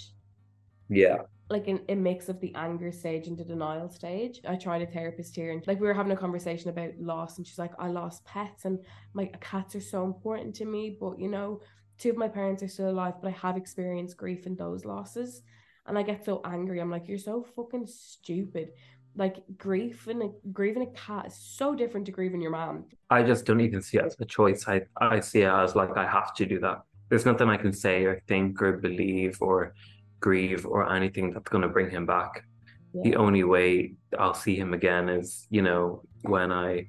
[0.89, 1.19] yeah
[1.49, 4.39] like in a mix of the anger stage and the denial stage.
[4.47, 7.47] I tried a therapist here and like we were having a conversation about loss and
[7.47, 8.79] she's like, I lost pets and
[9.13, 10.95] my cats are so important to me.
[10.99, 11.61] But you know,
[11.97, 15.41] two of my parents are still alive, but I have experienced grief in those losses.
[15.87, 16.79] And I get so angry.
[16.79, 18.69] I'm like, you're so fucking stupid.
[19.15, 22.85] Like grief and a, grieving a cat is so different to grieving your mom.
[23.09, 24.67] I just don't even see it as a choice.
[24.67, 26.83] I, I see it as like I have to do that.
[27.09, 29.73] There's nothing I can say or think or believe or
[30.19, 32.43] grieve or anything that's going to bring him back.
[33.03, 36.87] The only way I'll see him again is, you know, when I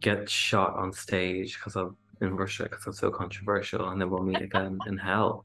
[0.00, 4.22] get shot on stage because I'm in Russia because I'm so controversial, and then we'll
[4.22, 5.44] meet again in hell.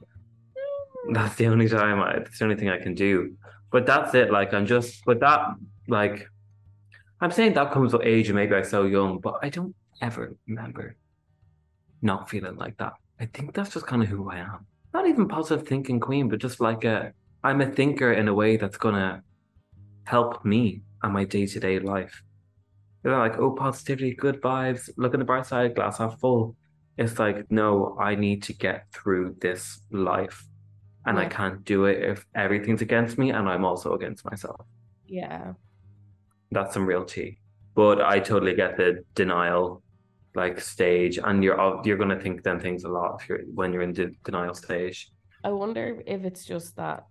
[1.11, 3.35] That's the only time I, that's the only thing I can do.
[3.71, 4.31] But that's it.
[4.31, 5.55] Like I'm just, but that,
[5.87, 6.27] like,
[7.21, 10.35] I'm saying that comes with age, and maybe I'm so young, but I don't ever
[10.47, 10.97] remember
[12.01, 12.93] not feeling like that.
[13.19, 14.65] I think that's just kind of who I am.
[14.95, 17.11] Not even positive thinking queen, but just like a,
[17.43, 19.23] I'm a thinker in a way that's gonna
[20.05, 22.23] help me and my day to day life.
[23.03, 26.55] You know, like, oh, positivity, good vibes, look at the bright side, glass half full.
[26.97, 30.47] It's like, no, I need to get through this life.
[31.05, 34.65] And I can't do it if everything's against me and I'm also against myself.
[35.05, 35.55] Yeah.
[36.51, 37.39] That's some real tea.
[37.75, 39.83] But I totally get the denial
[40.35, 43.81] like stage and you're you're gonna think them things a lot if you're when you're
[43.81, 45.11] in the denial stage.
[45.43, 47.05] I wonder if it's just that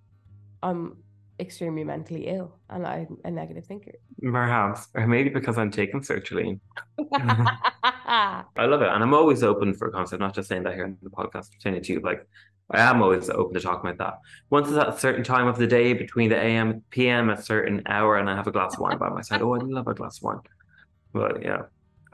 [0.63, 0.97] I'm
[1.41, 3.93] extremely mentally ill and I'm a negative thinker.
[4.23, 4.89] Perhaps.
[4.95, 6.61] Or maybe because I'm taking sertraline.
[7.13, 8.89] I love it.
[8.89, 11.49] And I'm always open for a concept, not just saying that here in the podcast,
[11.59, 12.01] saying it to you.
[12.01, 12.27] Like
[12.71, 14.19] I am always open to talk about that.
[14.51, 17.41] Once it's at a certain time of the day between the AM and PM, a
[17.41, 19.43] certain hour, and I have a glass of wine by my side.
[19.43, 20.41] Oh, I love a glass of wine.
[21.13, 21.63] But yeah.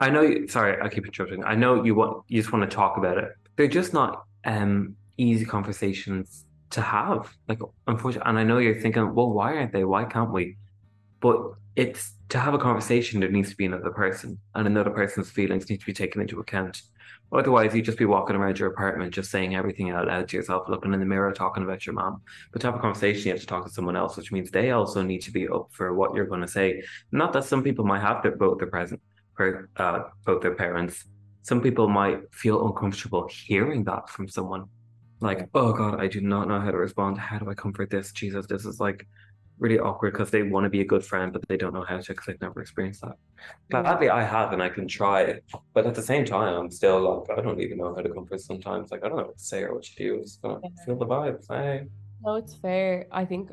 [0.01, 1.43] I know you sorry, I keep interrupting.
[1.43, 3.29] I know you want you just want to talk about it.
[3.55, 7.31] They're just not um easy conversations to have.
[7.47, 9.85] Like unfortunately and I know you're thinking, well, why aren't they?
[9.85, 10.57] Why can't we?
[11.19, 11.39] But
[11.75, 15.69] it's to have a conversation, there needs to be another person, and another person's feelings
[15.69, 16.81] need to be taken into account.
[17.33, 20.67] Otherwise, you'd just be walking around your apartment, just saying everything out loud to yourself,
[20.67, 22.21] looking in the mirror, talking about your mom.
[22.51, 24.71] But to have a conversation, you have to talk to someone else, which means they
[24.71, 26.83] also need to be up for what you're going to say.
[27.11, 29.01] Not that some people might have their, both their present,
[29.35, 31.05] per- uh, both their parents
[31.43, 34.65] some people might feel uncomfortable hearing that from someone.
[35.21, 37.17] Like, oh God, I do not know how to respond.
[37.17, 38.11] How do I comfort this?
[38.11, 39.07] Jesus, this is like
[39.59, 41.97] really awkward because they want to be a good friend, but they don't know how
[41.97, 43.15] to because they've never experienced that.
[43.69, 45.43] Gladly, I have, and I can try it.
[45.73, 48.41] But at the same time, I'm still like, I don't even know how to comfort
[48.41, 48.91] sometimes.
[48.91, 50.19] Like, I don't know what to say or what to do.
[50.21, 50.57] Just Yeah.
[50.85, 51.45] feel the vibes.
[51.49, 51.87] Hey.
[52.23, 53.07] No, it's fair.
[53.11, 53.51] I think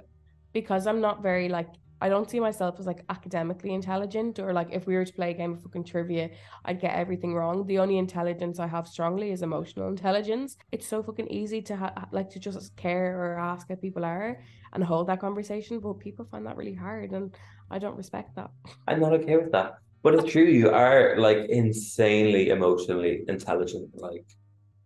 [0.52, 1.68] because I'm not very like
[2.00, 5.30] I don't see myself as like academically intelligent or like if we were to play
[5.30, 6.30] a game of fucking trivia,
[6.64, 7.66] I'd get everything wrong.
[7.66, 10.56] The only intelligence I have strongly is emotional intelligence.
[10.70, 14.40] It's so fucking easy to ha- like to just care or ask how people are
[14.72, 17.34] and hold that conversation, but people find that really hard, and
[17.70, 18.50] I don't respect that.
[18.86, 19.78] I'm not okay with that.
[20.02, 24.26] But it's true, you are like insanely emotionally intelligent, like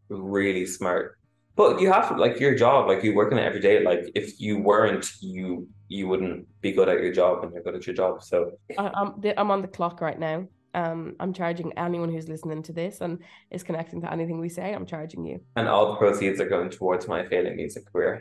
[0.08, 1.18] really smart.
[1.55, 3.84] But you have to like your job, like you work in it every day.
[3.84, 7.74] Like if you weren't, you you wouldn't be good at your job and you're good
[7.74, 8.22] at your job.
[8.22, 10.46] So I, I'm the, I'm on the clock right now.
[10.74, 13.18] Um, I'm charging anyone who's listening to this and
[13.50, 14.72] is connecting to anything we say.
[14.72, 15.40] I'm charging you.
[15.57, 18.18] and all the proceeds are going towards my failing music career.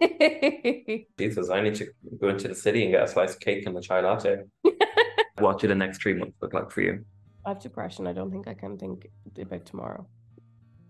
[0.00, 1.86] Hey, Jesus, I need to
[2.20, 4.42] go into the city and get a slice of cake and a chai latte.
[5.38, 7.04] what do the next three months look like for you?
[7.46, 8.06] I have depression.
[8.06, 9.06] I don't think I can think
[9.40, 10.06] about tomorrow.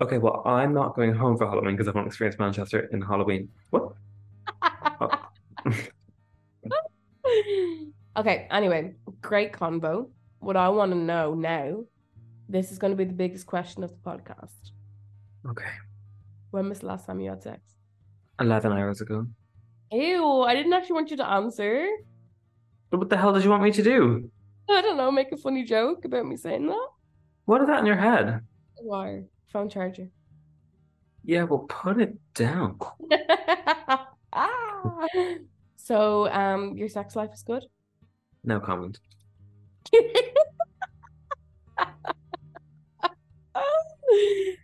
[0.01, 3.49] Okay, well, I'm not going home for Halloween because I won't experience Manchester in Halloween.
[3.71, 3.95] What?
[8.17, 10.09] okay, anyway, great convo.
[10.39, 11.85] What I want to know now,
[12.49, 14.71] this is going to be the biggest question of the podcast.
[15.49, 15.71] Okay.
[16.53, 17.61] When was the last time you had sex?
[18.41, 19.27] 11 hours ago.
[19.91, 21.89] Ew, I didn't actually want you to answer.
[22.91, 24.31] But what the hell did you want me to do?
[24.71, 26.89] I don't know, make a funny joke about me saying that.
[27.47, 28.43] What is that in your head?
[28.81, 30.09] Wire, phone charger.
[31.25, 32.79] Yeah, well, put it down.
[34.33, 35.07] Ah.
[35.77, 37.65] so, um, your sex life is good?
[38.45, 38.99] No comment.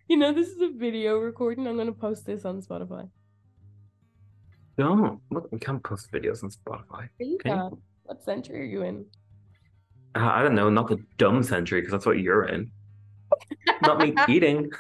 [0.09, 1.67] you know, this is a video recording.
[1.67, 3.09] I'm going to post this on Spotify.
[4.77, 5.21] Don't.
[5.31, 7.09] Look, we can't post videos on Spotify.
[7.19, 7.39] You
[8.05, 9.07] What century are you in?
[10.15, 12.71] Uh, I don't know, not the dumb century, because that's what you're in.
[13.83, 14.71] Not me eating.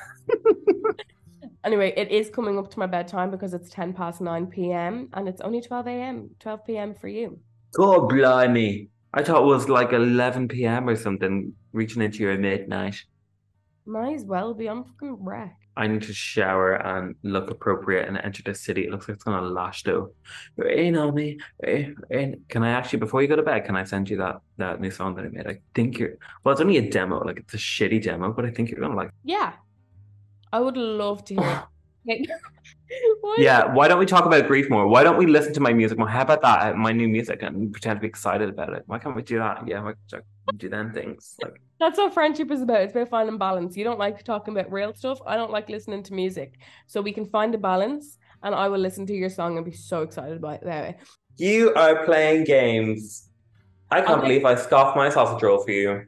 [1.64, 5.08] Anyway, it is coming up to my bedtime because it's 10 past 9 p.m.
[5.14, 6.94] and it's only 12 a.m., 12 p.m.
[6.94, 7.38] for you.
[7.74, 8.88] God blimey.
[9.14, 10.88] I thought it was like 11 p.m.
[10.88, 12.96] or something, reaching into your midnight.
[13.86, 14.66] Might as well be.
[14.66, 15.63] I'm fucking wrecked.
[15.76, 18.84] I need to shower and look appropriate and enter the city.
[18.84, 20.12] It looks like it's gonna lash though.
[20.56, 21.38] Rain on me.
[21.62, 22.44] rain, rain.
[22.48, 24.90] Can I actually, before you go to bed, can I send you that that new
[24.90, 25.46] song that I made?
[25.46, 26.16] I think you're.
[26.42, 27.24] Well, it's only a demo.
[27.24, 29.10] Like it's a shitty demo, but I think you're gonna like.
[29.24, 29.52] Yeah.
[30.52, 31.64] I would love to hear
[33.38, 33.72] Yeah.
[33.72, 34.86] Why don't we talk about grief more?
[34.86, 36.06] Why don't we listen to my music more?
[36.08, 36.76] How about that?
[36.76, 38.84] My new music and pretend to be excited about it.
[38.86, 39.66] Why can't we do that?
[39.66, 39.82] Yeah.
[39.82, 41.36] Why can't we do them things?
[41.42, 41.60] Like.
[41.80, 42.82] That's what friendship is about.
[42.82, 43.76] It's about finding balance.
[43.76, 45.18] You don't like talking about real stuff.
[45.26, 46.54] I don't like listening to music.
[46.86, 49.72] So we can find a balance and I will listen to your song and be
[49.72, 50.96] so excited about it.
[51.36, 53.28] You are playing games.
[53.90, 54.28] I can't Okay.
[54.28, 56.06] believe I scoffed my sausage roll for you.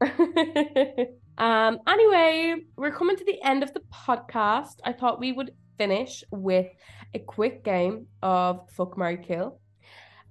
[1.46, 4.76] um anyway we're coming to the end of the podcast.
[4.84, 6.68] I thought we would finish with
[7.14, 9.60] a quick game of fuck Mary kill.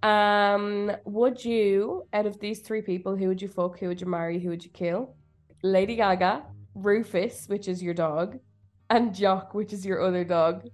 [0.03, 4.07] Um would you out of these three people who would you fuck who would you
[4.07, 5.15] marry who would you kill?
[5.63, 6.33] Lady gaga
[6.75, 8.37] rufus which is your dog
[8.89, 10.67] and jock which is your other dog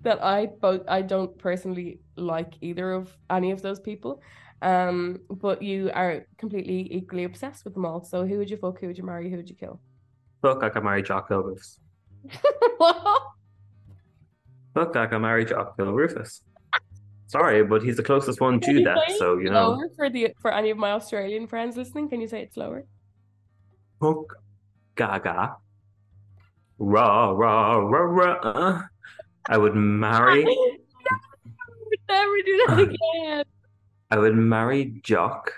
[0.00, 4.22] that i both i don't personally like either of any of those people
[4.62, 8.02] um, but you are completely equally obsessed with them all.
[8.02, 8.80] So who would you fuck?
[8.80, 9.30] Who would you marry?
[9.30, 9.80] Who would you kill?
[10.42, 11.80] Fuck, I can marry Jock Rufus.
[12.78, 13.22] What?
[14.74, 16.42] Look, I can marry Jock Rufus.
[17.28, 19.82] Sorry, but he's the closest one to that, so you know.
[19.96, 22.84] For the for any of my Australian friends listening, can you say it slower?
[24.00, 24.36] Fuck,
[24.94, 25.56] gaga,
[26.78, 28.82] rah, rah, rah, rah.
[29.48, 30.50] I would marry, no,
[31.86, 32.78] would never do that
[33.24, 33.44] again.
[34.10, 35.52] I would marry Jock.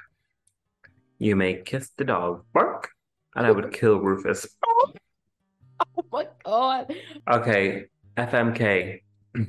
[1.19, 2.91] You may kiss the dog, bark,
[3.35, 4.47] and I would kill Rufus.
[4.65, 6.95] Oh my god.
[7.31, 7.85] Okay,
[8.17, 9.01] FMK,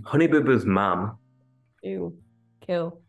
[0.05, 1.17] Honey Boo Boo's mom.
[1.83, 2.17] Ew.
[2.61, 2.99] Kill.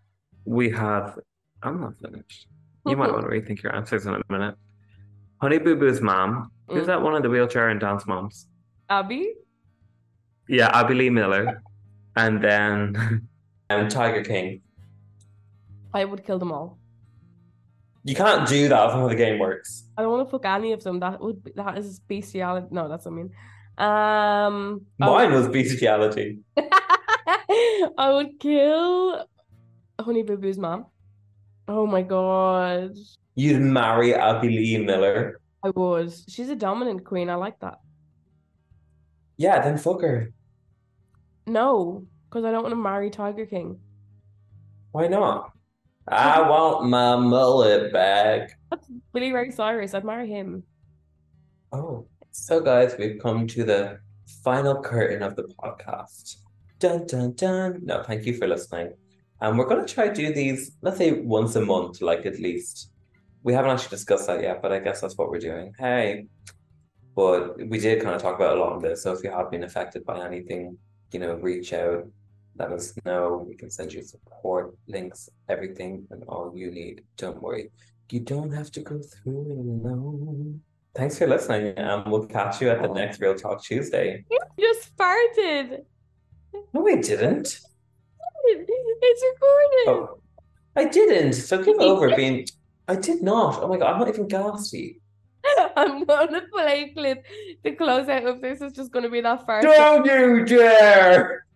[0.45, 1.19] We have.
[1.63, 2.47] I'm not finished.
[2.87, 4.55] You might want to rethink your answers in a minute.
[5.41, 6.51] Honey Boo Boo's mom.
[6.69, 6.87] Who's Mm.
[6.87, 8.47] that one of the wheelchair and dance moms?
[8.89, 9.35] Abby?
[10.49, 11.63] Yeah, Abby Lee Miller.
[12.17, 13.29] And then
[13.71, 14.63] um, Tiger King.
[15.93, 16.79] I would kill them all.
[18.05, 18.81] You can't do that.
[18.81, 19.85] That's how the game works.
[19.97, 21.01] I don't want to fuck any of them.
[21.01, 22.69] That would be, that is bestiality.
[22.71, 23.31] No, that's what I mean.
[23.79, 26.41] Um Mine was bestiality.
[26.57, 29.25] I would kill
[30.01, 30.87] Honey Boo Boo's mom.
[31.69, 32.97] Oh my god.
[33.35, 35.41] You'd marry Abby Lee Miller.
[35.63, 36.13] I would.
[36.29, 37.29] She's a dominant queen.
[37.29, 37.79] I like that.
[39.37, 40.33] Yeah, then fuck her.
[41.47, 43.79] No, because I don't want to marry Tiger King.
[44.93, 45.53] Why not?
[46.11, 48.59] I want my mullet back.
[48.71, 49.95] That's Billy Ray Cyrus.
[49.95, 50.65] I'd marry him.
[51.73, 54.01] Oh, so guys, we've come to the
[54.43, 56.37] final curtain of the podcast.
[56.81, 57.81] Dun dun dun.
[57.85, 58.93] No, thank you for listening.
[59.41, 62.91] And we're gonna try to do these, let's say once a month, like at least.
[63.45, 65.73] We haven't actually discussed that yet, but I guess that's what we're doing.
[65.79, 66.27] Hey.
[67.15, 69.05] But we did kind of talk about a lot of this.
[69.05, 70.77] So if you have been affected by anything,
[71.13, 72.07] you know, reach out,
[72.61, 73.45] let us know.
[73.49, 77.03] We can send you support links, everything, and all you need.
[77.17, 77.71] Don't worry.
[78.11, 80.61] You don't have to go through it alone.
[80.95, 84.25] Thanks for listening, and we'll catch you at the next Real Talk Tuesday.
[84.31, 85.85] You just farted.
[86.75, 87.49] No, we didn't.
[88.47, 89.87] It's recorded.
[89.87, 90.21] Oh,
[90.77, 91.35] I didn't.
[91.35, 92.47] So give over being.
[92.89, 93.63] I did not.
[93.63, 95.01] Oh my god, I'm not even gassy.
[95.77, 97.25] I'm gonna play clip.
[97.63, 99.63] The close out of this is just gonna be that fart.
[99.63, 101.47] Don't you dare!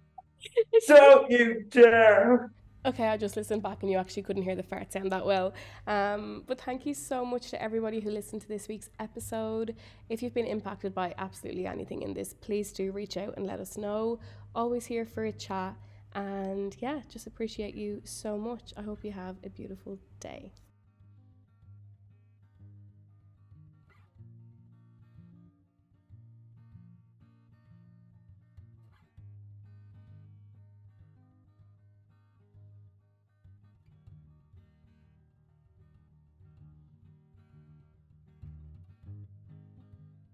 [0.89, 2.51] Don't you dare!
[2.87, 5.55] Okay, I just listened back and you actually couldn't hear the fart sound that well.
[5.87, 9.75] Um, but thank you so much to everybody who listened to this week's episode.
[10.11, 13.59] If you've been impacted by absolutely anything in this, please do reach out and let
[13.59, 14.19] us know.
[14.55, 15.77] Always here for a chat.
[16.15, 18.75] And yeah, just appreciate you so much.
[18.77, 20.53] I hope you have a beautiful day.